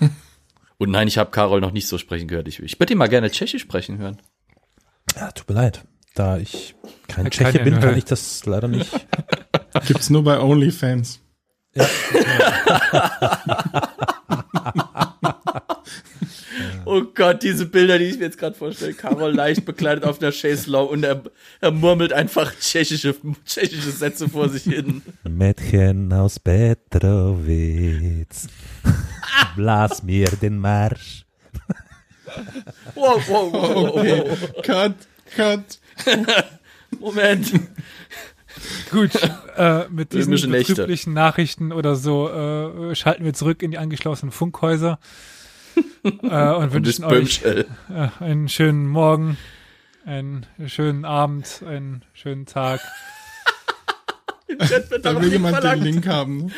[0.78, 2.48] Und nein, ich habe Carol noch nicht so sprechen gehört.
[2.48, 4.18] Ich, ich würde ihn mal gerne Tschechisch sprechen hören.
[5.16, 5.84] Ja, tut mir leid.
[6.14, 6.74] Da ich
[7.06, 8.90] kein Tscheche bin, kann ich das leider nicht.
[9.86, 11.20] Gibt's nur bei OnlyFans.
[11.78, 11.88] Ja.
[16.84, 18.94] oh Gott, diese Bilder, die ich mir jetzt gerade vorstelle.
[18.94, 21.22] Karol leicht bekleidet auf einer Chaiselong und er,
[21.60, 23.14] er murmelt einfach tschechische,
[23.44, 25.02] tschechische Sätze vor sich hin.
[25.24, 28.28] Mädchen aus Petrovic,
[29.56, 31.24] blas mir den Marsch.
[32.94, 34.24] wow, wow, wow, wow, okay.
[34.62, 34.94] Cut,
[35.34, 35.78] cut.
[37.00, 37.52] Moment.
[38.90, 39.10] Gut,
[39.56, 44.98] äh, mit diesen betrieblichen Nachrichten oder so äh, schalten wir zurück in die angeschlossenen Funkhäuser
[46.04, 47.64] äh, und wünschen euch äh,
[48.20, 49.36] einen schönen Morgen,
[50.04, 52.80] einen schönen Abend, einen schönen Tag.
[55.02, 55.84] da will jemand verlangt.
[55.84, 56.46] den Link haben.
[56.46, 56.50] Ne?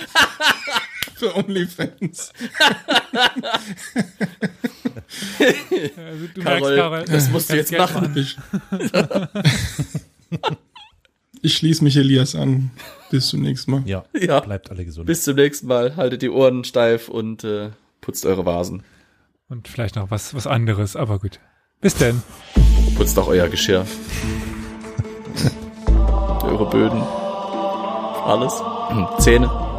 [1.16, 2.32] Für OnlyFans.
[5.38, 8.26] also, du Carol, merkst, Carol, das musst du jetzt machen.
[11.42, 12.70] Ich schließe mich Elias an.
[13.10, 13.82] Bis zum nächsten Mal.
[13.86, 14.40] Ja, ja.
[14.40, 15.06] bleibt alle gesund.
[15.06, 15.96] Bis zum nächsten Mal.
[15.96, 18.82] Haltet die Ohren steif und äh, putzt eure Vasen.
[19.48, 21.40] Und vielleicht noch was, was anderes, aber gut.
[21.80, 22.22] Bis denn.
[22.96, 23.86] Putzt auch euer Geschirr.
[26.42, 27.00] eure Böden.
[27.00, 28.62] Alles.
[29.18, 29.69] Zähne.